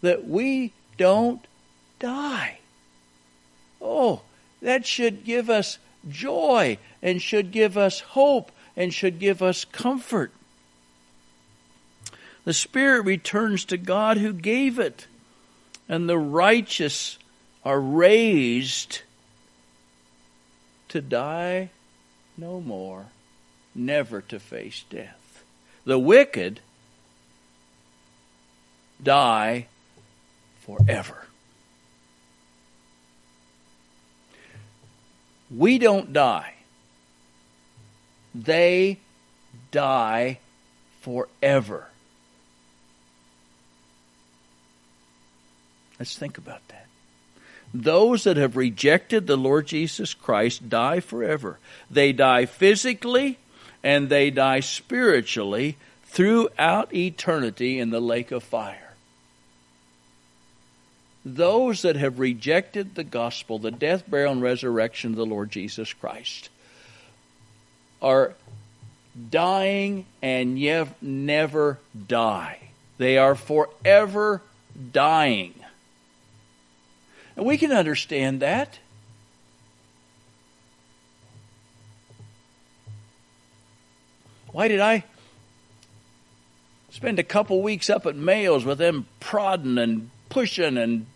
that 0.00 0.26
we 0.26 0.72
don't 0.96 1.46
die. 1.98 2.58
Oh, 3.80 4.22
that 4.62 4.86
should 4.86 5.24
give 5.24 5.50
us 5.50 5.78
joy 6.08 6.78
and 7.02 7.20
should 7.20 7.50
give 7.50 7.76
us 7.76 8.00
hope 8.00 8.50
and 8.76 8.92
should 8.92 9.18
give 9.18 9.42
us 9.42 9.64
comfort. 9.64 10.32
The 12.44 12.54
Spirit 12.54 13.04
returns 13.04 13.64
to 13.66 13.76
God 13.76 14.18
who 14.18 14.32
gave 14.32 14.78
it, 14.78 15.06
and 15.88 16.08
the 16.08 16.18
righteous 16.18 17.18
are 17.64 17.80
raised 17.80 19.02
to 20.88 21.00
die 21.00 21.70
no 22.36 22.60
more, 22.60 23.06
never 23.74 24.20
to 24.22 24.38
face 24.38 24.84
death. 24.90 25.44
The 25.84 25.98
wicked 25.98 26.60
die 29.02 29.66
forever. 30.60 31.26
We 35.54 35.78
don't 35.78 36.12
die. 36.12 36.54
They 38.34 38.98
die 39.70 40.40
forever. 41.00 41.88
Let's 45.98 46.18
think 46.18 46.36
about 46.36 46.66
that. 46.68 46.85
Those 47.82 48.24
that 48.24 48.36
have 48.36 48.56
rejected 48.56 49.26
the 49.26 49.36
Lord 49.36 49.66
Jesus 49.66 50.14
Christ 50.14 50.68
die 50.68 51.00
forever. 51.00 51.58
They 51.90 52.12
die 52.12 52.46
physically 52.46 53.38
and 53.82 54.08
they 54.08 54.30
die 54.30 54.60
spiritually 54.60 55.76
throughout 56.04 56.94
eternity 56.94 57.78
in 57.78 57.90
the 57.90 58.00
lake 58.00 58.30
of 58.30 58.42
fire 58.42 58.86
those 61.26 61.82
that 61.82 61.96
have 61.96 62.20
rejected 62.20 62.94
the 62.94 63.02
gospel, 63.02 63.58
the 63.58 63.72
death, 63.72 64.08
burial, 64.08 64.32
and 64.32 64.40
resurrection 64.40 65.10
of 65.10 65.16
the 65.16 65.26
Lord 65.26 65.50
Jesus 65.50 65.92
Christ, 65.92 66.48
are 68.00 68.34
dying 69.28 70.06
and 70.22 70.56
yev- 70.56 70.94
never 71.02 71.80
die. 72.06 72.68
They 72.98 73.18
are 73.18 73.34
forever 73.34 74.40
dying. 74.92 75.54
And 77.36 77.44
we 77.44 77.58
can 77.58 77.72
understand 77.72 78.40
that. 78.40 78.78
Why 84.52 84.68
did 84.68 84.80
I 84.80 85.04
spend 86.90 87.18
a 87.18 87.22
couple 87.22 87.60
weeks 87.60 87.90
up 87.90 88.06
at 88.06 88.16
Mayo's 88.16 88.64
with 88.64 88.78
them 88.78 89.06
prodding 89.20 89.76
and 89.76 90.08
pushing 90.30 90.78
and 90.78 91.06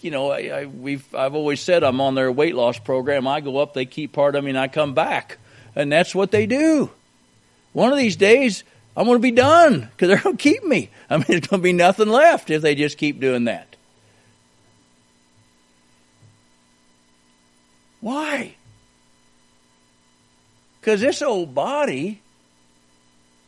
you 0.00 0.10
know, 0.10 0.30
I, 0.30 0.38
I, 0.38 0.64
we've 0.66 1.14
I've 1.14 1.34
always 1.34 1.60
said 1.60 1.82
I'm 1.82 2.00
on 2.00 2.14
their 2.14 2.30
weight 2.30 2.54
loss 2.54 2.78
program. 2.78 3.26
I 3.26 3.40
go 3.40 3.58
up, 3.58 3.74
they 3.74 3.86
keep 3.86 4.12
part 4.12 4.36
of 4.36 4.44
me, 4.44 4.50
and 4.50 4.58
I 4.58 4.68
come 4.68 4.94
back, 4.94 5.38
and 5.74 5.90
that's 5.90 6.14
what 6.14 6.30
they 6.30 6.46
do. 6.46 6.90
One 7.72 7.92
of 7.92 7.98
these 7.98 8.16
days, 8.16 8.62
I'm 8.96 9.06
going 9.06 9.18
to 9.18 9.22
be 9.22 9.30
done 9.30 9.80
because 9.80 10.08
they're 10.08 10.22
going 10.22 10.36
to 10.36 10.42
keep 10.42 10.64
me. 10.64 10.90
I 11.10 11.16
mean, 11.16 11.26
there's 11.28 11.46
going 11.46 11.60
to 11.60 11.64
be 11.64 11.72
nothing 11.72 12.08
left 12.08 12.50
if 12.50 12.62
they 12.62 12.74
just 12.74 12.98
keep 12.98 13.20
doing 13.20 13.44
that. 13.44 13.75
Why? 18.06 18.54
Because 20.78 21.00
this 21.00 21.22
old 21.22 21.56
body, 21.56 22.20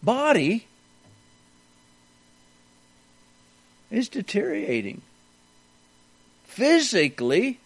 body, 0.03 0.67
is 3.89 4.09
deteriorating 4.09 5.03
physically, 6.43 7.61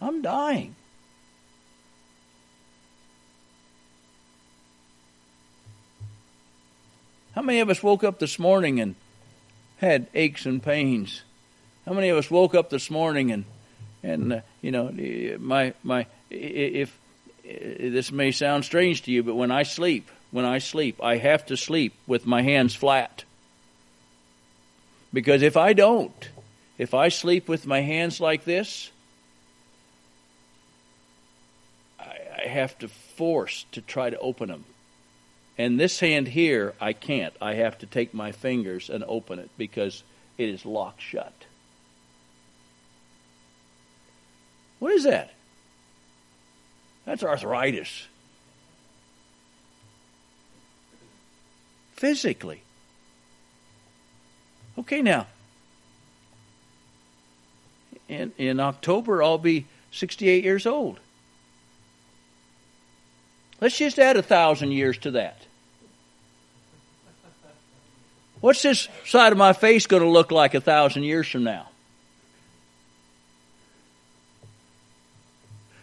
I'm 0.00 0.22
dying. 0.22 0.74
How 7.34 7.42
many 7.42 7.60
of 7.60 7.68
us 7.68 7.82
woke 7.82 8.02
up 8.02 8.18
this 8.18 8.38
morning 8.38 8.80
and 8.80 8.94
had 9.76 10.06
aches 10.14 10.46
and 10.46 10.62
pains? 10.62 11.20
How 11.84 11.92
many 11.92 12.08
of 12.08 12.16
us 12.16 12.30
woke 12.30 12.54
up 12.54 12.70
this 12.70 12.90
morning 12.90 13.30
and 13.30 13.44
and 14.08 14.32
uh, 14.32 14.40
you 14.62 14.70
know 14.70 14.90
my 15.38 15.74
my 15.82 16.06
if 16.30 16.96
this 17.44 18.12
may 18.12 18.30
sound 18.30 18.64
strange 18.64 19.02
to 19.02 19.10
you, 19.10 19.22
but 19.22 19.34
when 19.34 19.50
I 19.50 19.62
sleep, 19.62 20.10
when 20.30 20.44
I 20.44 20.58
sleep, 20.58 21.02
I 21.02 21.16
have 21.16 21.46
to 21.46 21.56
sleep 21.56 21.94
with 22.06 22.26
my 22.26 22.42
hands 22.42 22.74
flat. 22.74 23.24
Because 25.12 25.42
if 25.42 25.56
I 25.56 25.72
don't, 25.72 26.28
if 26.76 26.92
I 26.92 27.08
sleep 27.08 27.48
with 27.48 27.66
my 27.66 27.80
hands 27.80 28.20
like 28.20 28.44
this, 28.44 28.90
I, 31.98 32.18
I 32.44 32.48
have 32.48 32.78
to 32.80 32.88
force 32.88 33.64
to 33.72 33.80
try 33.80 34.10
to 34.10 34.18
open 34.18 34.48
them. 34.48 34.64
And 35.56 35.80
this 35.80 35.98
hand 35.98 36.28
here, 36.28 36.74
I 36.80 36.92
can't. 36.92 37.34
I 37.40 37.54
have 37.54 37.78
to 37.78 37.86
take 37.86 38.12
my 38.12 38.32
fingers 38.32 38.90
and 38.90 39.02
open 39.08 39.38
it 39.38 39.50
because 39.56 40.02
it 40.36 40.48
is 40.50 40.64
locked 40.66 41.00
shut. 41.00 41.37
What 44.78 44.92
is 44.92 45.04
that? 45.04 45.32
That's 47.04 47.22
arthritis. 47.22 48.06
physically. 51.98 52.62
Okay, 54.78 55.02
now, 55.02 55.26
in, 58.08 58.32
in 58.38 58.60
October, 58.60 59.22
I'll 59.22 59.36
be 59.36 59.66
68 59.90 60.44
years 60.44 60.64
old. 60.64 61.00
Let's 63.60 63.76
just 63.76 63.98
add 63.98 64.16
a 64.16 64.22
thousand 64.22 64.70
years 64.70 64.96
to 64.98 65.10
that. 65.12 65.42
What's 68.40 68.62
this 68.62 68.86
side 69.04 69.32
of 69.32 69.38
my 69.38 69.52
face 69.52 69.88
going 69.88 70.04
to 70.04 70.08
look 70.08 70.30
like 70.30 70.54
a 70.54 70.60
thousand 70.60 71.02
years 71.02 71.26
from 71.26 71.42
now? 71.42 71.67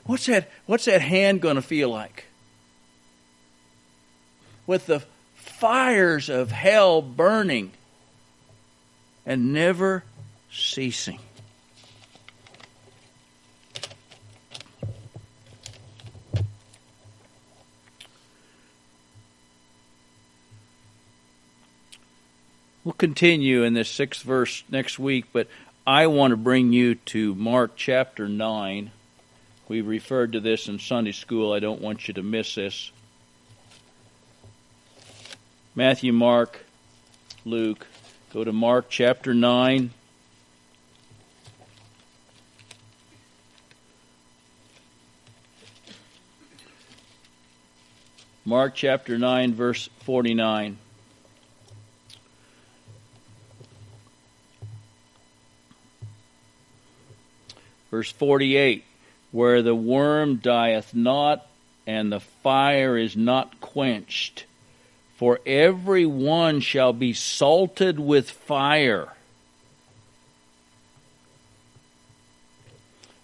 What's 0.06 0.28
that, 0.28 0.52
what's 0.68 0.86
that 0.86 1.02
hand 1.02 1.42
going 1.42 1.56
to 1.56 1.62
feel 1.62 1.90
like? 1.90 2.26
With 4.68 4.86
the 4.86 5.04
fires 5.36 6.30
of 6.30 6.52
hell 6.52 7.02
burning 7.02 7.72
and 9.26 9.52
never 9.52 10.04
ceasing. 10.52 11.20
We'll 22.84 22.94
continue 22.94 23.64
in 23.64 23.74
this 23.74 23.90
sixth 23.90 24.22
verse 24.22 24.64
next 24.70 25.00
week, 25.00 25.26
but 25.34 25.48
I 25.88 26.06
want 26.06 26.32
to 26.32 26.38
bring 26.38 26.72
you 26.72 26.94
to 26.94 27.34
Mark 27.34 27.72
chapter 27.76 28.30
9. 28.30 28.92
We 29.68 29.82
referred 29.82 30.34
to 30.34 30.40
this 30.40 30.68
in 30.68 30.78
Sunday 30.78 31.12
school. 31.12 31.52
I 31.52 31.60
don't 31.60 31.82
want 31.82 32.08
you 32.08 32.14
to 32.16 32.24
miss 32.24 32.54
this. 32.54 32.92
Matthew, 35.74 36.14
Mark, 36.14 36.66
Luke. 37.46 37.88
Go 38.32 38.44
to 38.44 38.54
Mark 38.54 38.90
chapter 38.90 39.34
9. 39.34 39.90
Mark 48.48 48.76
chapter 48.76 49.18
9, 49.18 49.56
verse 49.56 49.90
49. 50.04 50.78
Verse 57.90 58.12
48 58.12 58.84
Where 59.36 59.62
the 59.62 59.76
worm 59.76 60.38
dieth 60.38 60.94
not, 60.96 61.46
and 61.86 62.10
the 62.10 62.22
fire 62.22 62.98
is 62.98 63.18
not 63.18 63.60
quenched, 63.60 64.46
for 65.18 65.42
every 65.46 66.06
one 66.06 66.62
shall 66.62 66.94
be 66.94 67.12
salted 67.12 68.00
with 68.00 68.32
fire. 68.32 69.10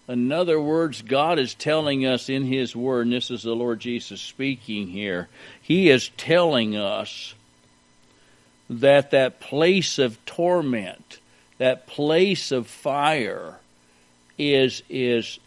In 0.10 0.34
other 0.34 0.60
words, 0.60 1.02
God 1.02 1.40
is 1.40 1.54
telling 1.54 2.06
us 2.06 2.28
in 2.28 2.44
His 2.44 2.76
Word, 2.76 3.06
and 3.06 3.14
this 3.14 3.32
is 3.32 3.44
the 3.44 3.56
Lord 3.56 3.80
Jesus 3.80 4.20
speaking 4.20 4.88
here, 4.88 5.30
He 5.62 5.90
is 5.90 6.10
telling 6.18 6.76
us 6.76 7.36
that 8.70 9.12
that 9.12 9.40
place 9.40 9.98
of 9.98 10.26
torment, 10.26 11.20
that 11.58 11.88
place 11.88 12.52
of 12.52 12.68
fire, 12.68 13.60
is 14.38 14.84
is 14.90 15.40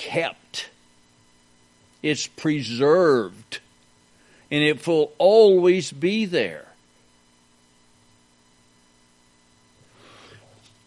kept. 0.00 0.70
It's 2.02 2.26
preserved. 2.26 3.60
And 4.50 4.64
it 4.64 4.84
will 4.86 5.12
always 5.18 5.92
be 5.92 6.24
there. 6.24 6.66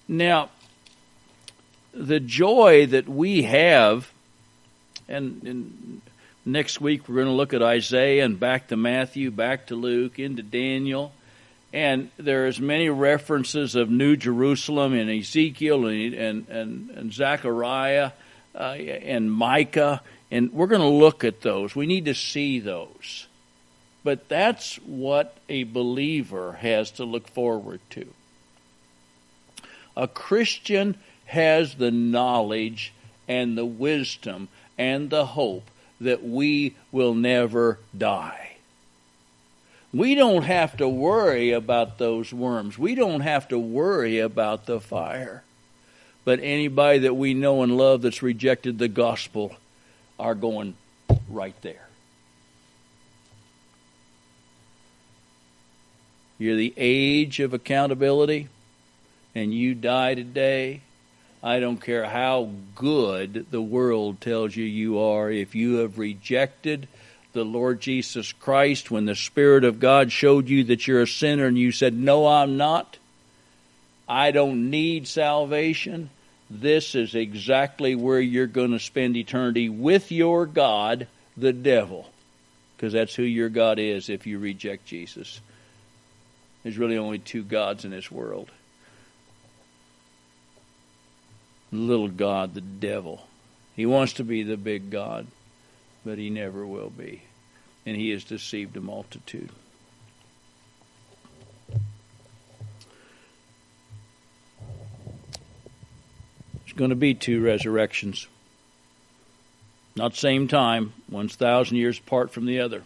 Now, 0.08 0.50
the 1.94 2.20
joy 2.20 2.88
that 2.88 3.08
we 3.08 3.44
have, 3.44 4.12
and, 5.08 5.44
and 5.44 6.02
next 6.46 6.82
week 6.82 7.08
we're 7.08 7.16
going 7.16 7.28
to 7.28 7.34
look 7.34 7.54
at 7.54 7.62
Isaiah 7.62 8.26
and 8.26 8.40
back 8.40 8.68
to 8.70 8.76
Matthew, 8.76 9.32
back 9.32 9.68
to 9.68 9.76
Luke, 9.76 10.20
into 10.20 10.42
Daniel 10.42 11.14
and 11.74 12.12
there's 12.18 12.60
many 12.60 12.88
references 12.88 13.74
of 13.74 13.90
New 13.90 14.16
Jerusalem 14.16 14.94
in 14.94 15.10
Ezekiel 15.10 15.88
and 15.88 16.14
and 16.14 16.48
and, 16.48 16.90
and 16.92 17.12
Zechariah 17.12 18.12
Uh, 18.56 18.74
and 18.74 19.32
Micah, 19.32 20.02
and 20.30 20.54
we're 20.54 20.68
going 20.68 20.82
to 20.82 20.88
look 20.88 21.24
at 21.24 21.42
those. 21.42 21.76
We 21.76 21.88
need 21.88 22.06
to 22.06 22.14
see 22.14 22.60
those, 22.60 23.28
but 24.04 24.30
that's 24.30 24.76
what 24.78 25.38
a 25.50 25.64
believer 25.64 26.54
has 26.54 26.92
to 26.92 27.04
look 27.04 27.28
forward 27.28 27.80
to. 27.92 28.08
A 29.96 30.08
Christian 30.08 30.98
has 31.26 31.76
the 31.76 31.92
knowledge 31.92 32.94
and 33.28 33.58
the 33.58 33.66
wisdom 33.66 34.50
and 34.78 35.10
the 35.10 35.26
hope 35.26 35.70
that 36.02 36.24
we 36.24 36.76
will 36.92 37.14
never 37.14 37.80
die. 37.98 38.58
We 39.94 40.16
don't 40.16 40.44
have 40.44 40.78
to 40.78 40.90
worry 40.90 41.52
about 41.52 42.00
those 42.00 42.34
worms. 42.34 42.78
We 42.80 42.96
don't 42.96 43.22
have 43.22 43.48
to 43.50 43.60
worry 43.60 44.20
about 44.20 44.66
the 44.66 44.80
fire. 44.80 45.44
But 46.26 46.40
anybody 46.42 47.00
that 47.00 47.16
we 47.16 47.34
know 47.34 47.64
and 47.64 47.78
love 47.78 48.02
that's 48.02 48.22
rejected 48.22 48.80
the 48.80 48.88
gospel 48.88 49.56
are 50.20 50.36
going 50.36 50.76
right 51.30 51.60
there. 51.62 51.88
You're 56.38 56.56
the 56.56 56.74
age 56.78 57.40
of 57.40 57.54
accountability, 57.54 58.48
and 59.36 59.54
you 59.54 59.76
die 59.76 60.16
today. 60.16 60.82
I 61.42 61.60
don't 61.60 61.78
care 61.78 62.06
how 62.06 62.52
good 62.76 63.48
the 63.52 63.62
world 63.62 64.22
tells 64.22 64.56
you 64.56 64.64
you 64.64 65.00
are. 65.00 65.30
If 65.30 65.56
you 65.56 65.76
have 65.78 65.98
rejected 65.98 66.88
the 67.34 67.44
Lord 67.44 67.82
Jesus 67.82 68.32
Christ, 68.32 68.90
when 68.90 69.06
the 69.06 69.16
Spirit 69.16 69.64
of 69.64 69.80
God 69.80 70.12
showed 70.12 70.48
you 70.48 70.64
that 70.66 70.88
you're 70.88 71.02
a 71.02 71.08
sinner 71.08 71.46
and 71.46 71.58
you 71.58 71.72
said, 71.72 71.94
No, 71.94 72.28
I'm 72.28 72.58
not, 72.58 72.98
I 74.14 74.32
don't 74.32 74.70
need 74.70 75.08
salvation, 75.08 76.10
this 76.50 76.96
is 76.96 77.16
exactly 77.16 77.96
where 77.96 78.20
you're 78.20 78.48
going 78.48 78.72
to 78.72 78.80
spend 78.80 79.18
eternity 79.18 79.70
with 79.70 80.12
your 80.12 80.46
God, 80.46 81.08
the 81.36 81.54
devil. 81.54 82.10
Because 82.76 82.94
that's 82.94 83.16
who 83.16 83.24
your 83.24 83.50
God 83.50 83.80
is 83.80 84.10
if 84.10 84.28
you 84.28 84.40
reject 84.40 84.86
Jesus. 84.86 85.42
There's 86.64 86.78
really 86.78 86.98
only 86.98 87.20
two 87.20 87.44
gods 87.44 87.86
in 87.86 87.92
this 87.92 88.12
world 88.12 88.50
little 91.72 92.08
God, 92.08 92.54
the 92.54 92.62
devil. 92.62 93.26
He 93.76 93.88
wants 93.88 94.14
to 94.14 94.24
be 94.24 94.44
the 94.44 94.58
big 94.58 94.92
God 94.92 95.26
but 96.06 96.18
he 96.18 96.30
never 96.30 96.66
will 96.66 96.90
be. 96.90 97.22
And 97.86 97.96
he 97.96 98.10
has 98.12 98.24
deceived 98.24 98.78
a 98.78 98.82
multitude. 98.82 99.50
Going 106.76 106.90
to 106.90 106.96
be 106.96 107.14
two 107.14 107.42
resurrections. 107.44 108.28
Not 109.96 110.16
same 110.16 110.48
time, 110.48 110.94
one's 111.10 111.36
thousand 111.36 111.78
years 111.78 112.00
apart 112.00 112.32
from 112.32 112.46
the 112.46 112.60
other. 112.60 112.84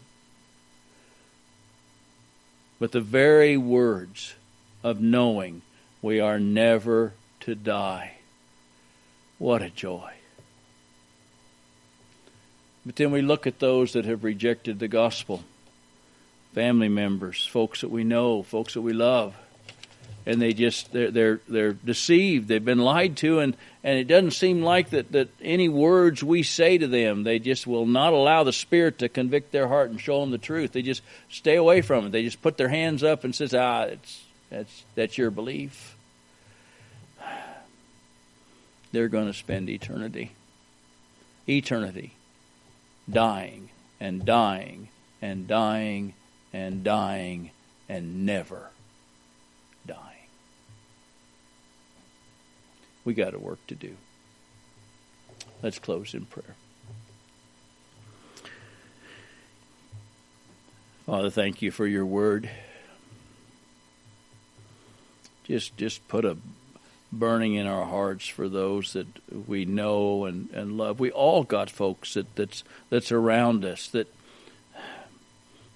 But 2.80 2.92
the 2.92 3.02
very 3.02 3.58
words 3.58 4.36
of 4.84 5.00
knowing 5.00 5.62
we 6.02 6.20
are 6.20 6.40
never 6.40 7.14
to 7.42 7.56
die. 7.56 8.18
What 9.40 9.62
a 9.62 9.70
joy. 9.70 10.14
But 12.86 12.96
then 12.96 13.12
we 13.12 13.22
look 13.22 13.48
at 13.48 13.60
those 13.60 13.94
that 13.94 14.06
have 14.06 14.24
rejected 14.24 14.80
the 14.80 14.88
gospel 14.88 15.44
family 16.54 16.90
members, 16.90 17.46
folks 17.46 17.82
that 17.82 17.92
we 17.92 18.04
know, 18.04 18.42
folks 18.42 18.74
that 18.74 18.82
we 18.82 18.94
love. 18.94 19.36
And 20.28 20.42
they 20.42 20.52
just 20.52 20.92
they're 20.92 21.10
they're 21.10 21.40
they're 21.48 21.74
deceived. 21.74 22.50
They've 22.50 22.64
been 22.64 22.80
lied 22.80 23.16
to, 23.18 23.40
and 23.40 23.56
and 23.82 23.98
it 23.98 24.08
doesn't 24.08 24.32
seem 24.32 24.62
like 24.62 24.90
that 24.90 25.14
that 25.14 25.30
any 25.42 25.70
words 25.70 26.22
we 26.22 26.44
say 26.44 26.78
to 26.78 26.86
them, 26.86 27.24
they 27.24 27.40
just 27.40 27.66
will 27.66 27.86
not 27.86 28.12
allow 28.12 28.44
the 28.44 28.52
Spirit 28.52 29.00
to 29.00 29.08
convict 29.08 29.54
their 29.54 29.70
heart 29.70 29.90
and 29.90 30.02
show 30.02 30.20
them 30.20 30.32
the 30.32 30.38
truth. 30.38 30.74
They 30.74 30.82
just 30.82 31.02
stay 31.30 31.56
away 31.56 31.82
from 31.82 32.08
it. 32.08 32.12
They 32.12 32.24
just 32.24 32.42
put 32.42 32.58
their 32.58 32.68
hands 32.68 33.04
up 33.04 33.24
and 33.24 33.34
says, 33.34 33.54
"Ah, 33.54 33.84
it's 33.84 34.26
that's 34.50 34.84
that's 34.96 35.18
your 35.18 35.32
belief." 35.32 35.96
They're 38.92 39.08
going 39.08 39.28
to 39.28 39.34
spend 39.34 39.70
eternity, 39.70 40.34
eternity 41.48 42.12
dying 43.10 43.70
and 44.00 44.26
dying 44.26 44.90
and 45.22 45.48
dying 45.48 46.14
and 46.54 46.84
dying 46.84 47.52
and 47.90 48.26
never 48.26 48.70
dying. 49.86 50.02
We 53.08 53.14
got 53.14 53.34
a 53.34 53.40
work 53.40 53.66
to 53.68 53.76
do. 53.76 53.96
Let's 55.64 55.80
close 55.80 56.14
in 56.14 56.26
prayer. 56.26 56.56
Father, 61.06 61.30
thank 61.30 61.62
you 61.62 61.72
for 61.72 61.88
your 61.88 62.06
word. 62.06 62.50
just 65.46 65.78
just 65.78 66.06
put 66.10 66.26
a 66.26 66.36
burning 67.10 67.54
in 67.54 67.66
our 67.66 67.86
hearts 67.86 68.28
for 68.28 68.50
those 68.50 68.92
that 68.92 69.08
we 69.48 69.64
know 69.64 70.26
and, 70.26 70.50
and 70.52 70.78
love. 70.78 71.00
We 71.00 71.10
all 71.10 71.46
got 71.46 71.70
folks 71.70 72.16
that, 72.16 72.36
that's 72.36 72.66
that's 72.90 73.14
around 73.14 73.64
us 73.64 73.88
that 73.88 74.14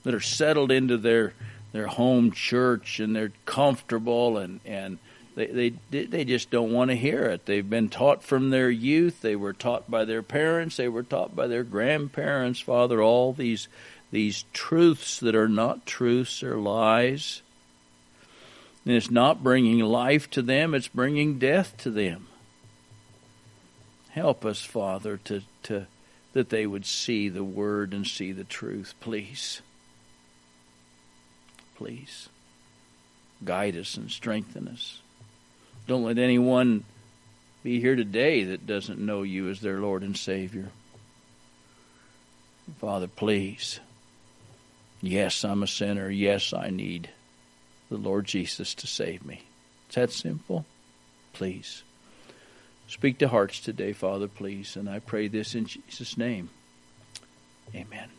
that 0.04 0.14
are 0.14 0.20
settled 0.20 0.70
into 0.70 0.98
their 0.98 1.32
their 1.72 1.88
home 1.88 2.34
church 2.34 3.00
and 3.00 3.16
they're 3.16 3.32
comfortable 3.46 4.38
and 4.38 4.60
and 4.66 4.98
they 5.46 5.74
they 5.90 6.06
they 6.06 6.26
just 6.26 6.50
don't 6.50 6.72
want 6.72 6.90
to 6.90 6.96
hear 6.96 7.26
it. 7.26 7.46
They've 7.46 7.70
been 7.70 7.90
taught 7.90 8.24
from 8.24 8.50
their 8.50 8.70
youth. 8.70 9.22
They 9.22 9.36
were 9.36 9.54
taught 9.54 9.90
by 9.90 10.06
their 10.06 10.24
parents. 10.24 10.78
They 10.78 10.88
were 10.88 11.04
taught 11.04 11.36
by 11.36 11.48
their 11.48 11.64
grandparents. 11.64 12.60
Father, 12.60 13.02
all 13.02 13.34
these 13.34 13.68
these 14.12 14.46
truths 14.54 15.20
that 15.20 15.36
are 15.36 15.50
not 15.50 15.86
truths 15.86 16.44
are 16.44 16.58
lies. 16.58 17.42
And 18.86 18.96
it's 18.96 19.12
not 19.12 19.44
bringing 19.44 19.80
life 19.80 20.30
to 20.32 20.42
them, 20.42 20.74
it's 20.74 20.88
bringing 20.88 21.38
death 21.38 21.78
to 21.78 21.92
them. 21.92 22.28
Help 24.10 24.44
us, 24.44 24.62
Father, 24.62 25.18
to, 25.26 25.44
to 25.64 25.88
that 26.34 26.50
they 26.50 26.66
would 26.66 26.86
see 26.86 27.30
the 27.30 27.44
word 27.44 27.94
and 27.94 28.08
see 28.08 28.32
the 28.32 28.44
truth, 28.44 28.94
please. 29.00 29.62
Please. 31.76 32.30
Guide 33.44 33.76
us 33.76 33.96
and 33.96 34.10
strengthen 34.10 34.68
us. 34.68 35.01
Don't 35.88 36.04
let 36.04 36.18
anyone 36.18 36.84
be 37.64 37.80
here 37.80 37.96
today 37.96 38.44
that 38.46 38.66
doesn't 38.66 39.00
know 39.00 39.24
you 39.24 39.50
as 39.50 39.62
their 39.62 39.80
Lord 39.80 40.04
and 40.04 40.18
Savior. 40.18 40.70
Father, 42.80 43.08
please. 43.08 43.80
Yes, 45.02 45.44
I'm 45.44 45.64
a 45.64 45.68
sinner. 45.68 46.10
Yes, 46.10 46.54
I 46.54 46.70
need 46.70 47.10
the 47.90 47.98
Lord 47.98 48.26
Jesus 48.26 48.74
to 48.76 48.88
save 48.88 49.26
me. 49.26 49.42
It's 49.88 49.96
that 49.96 50.12
simple. 50.12 50.66
Please. 51.34 51.84
Speak 52.88 53.18
to 53.20 53.28
hearts 53.28 53.60
today, 53.60 53.94
Father, 53.94 54.28
please. 54.28 54.76
And 54.76 54.90
I 54.90 55.00
pray 55.00 55.28
this 55.28 55.56
in 55.56 55.66
Jesus' 55.66 56.18
name. 56.18 56.50
Amen. 57.74 58.10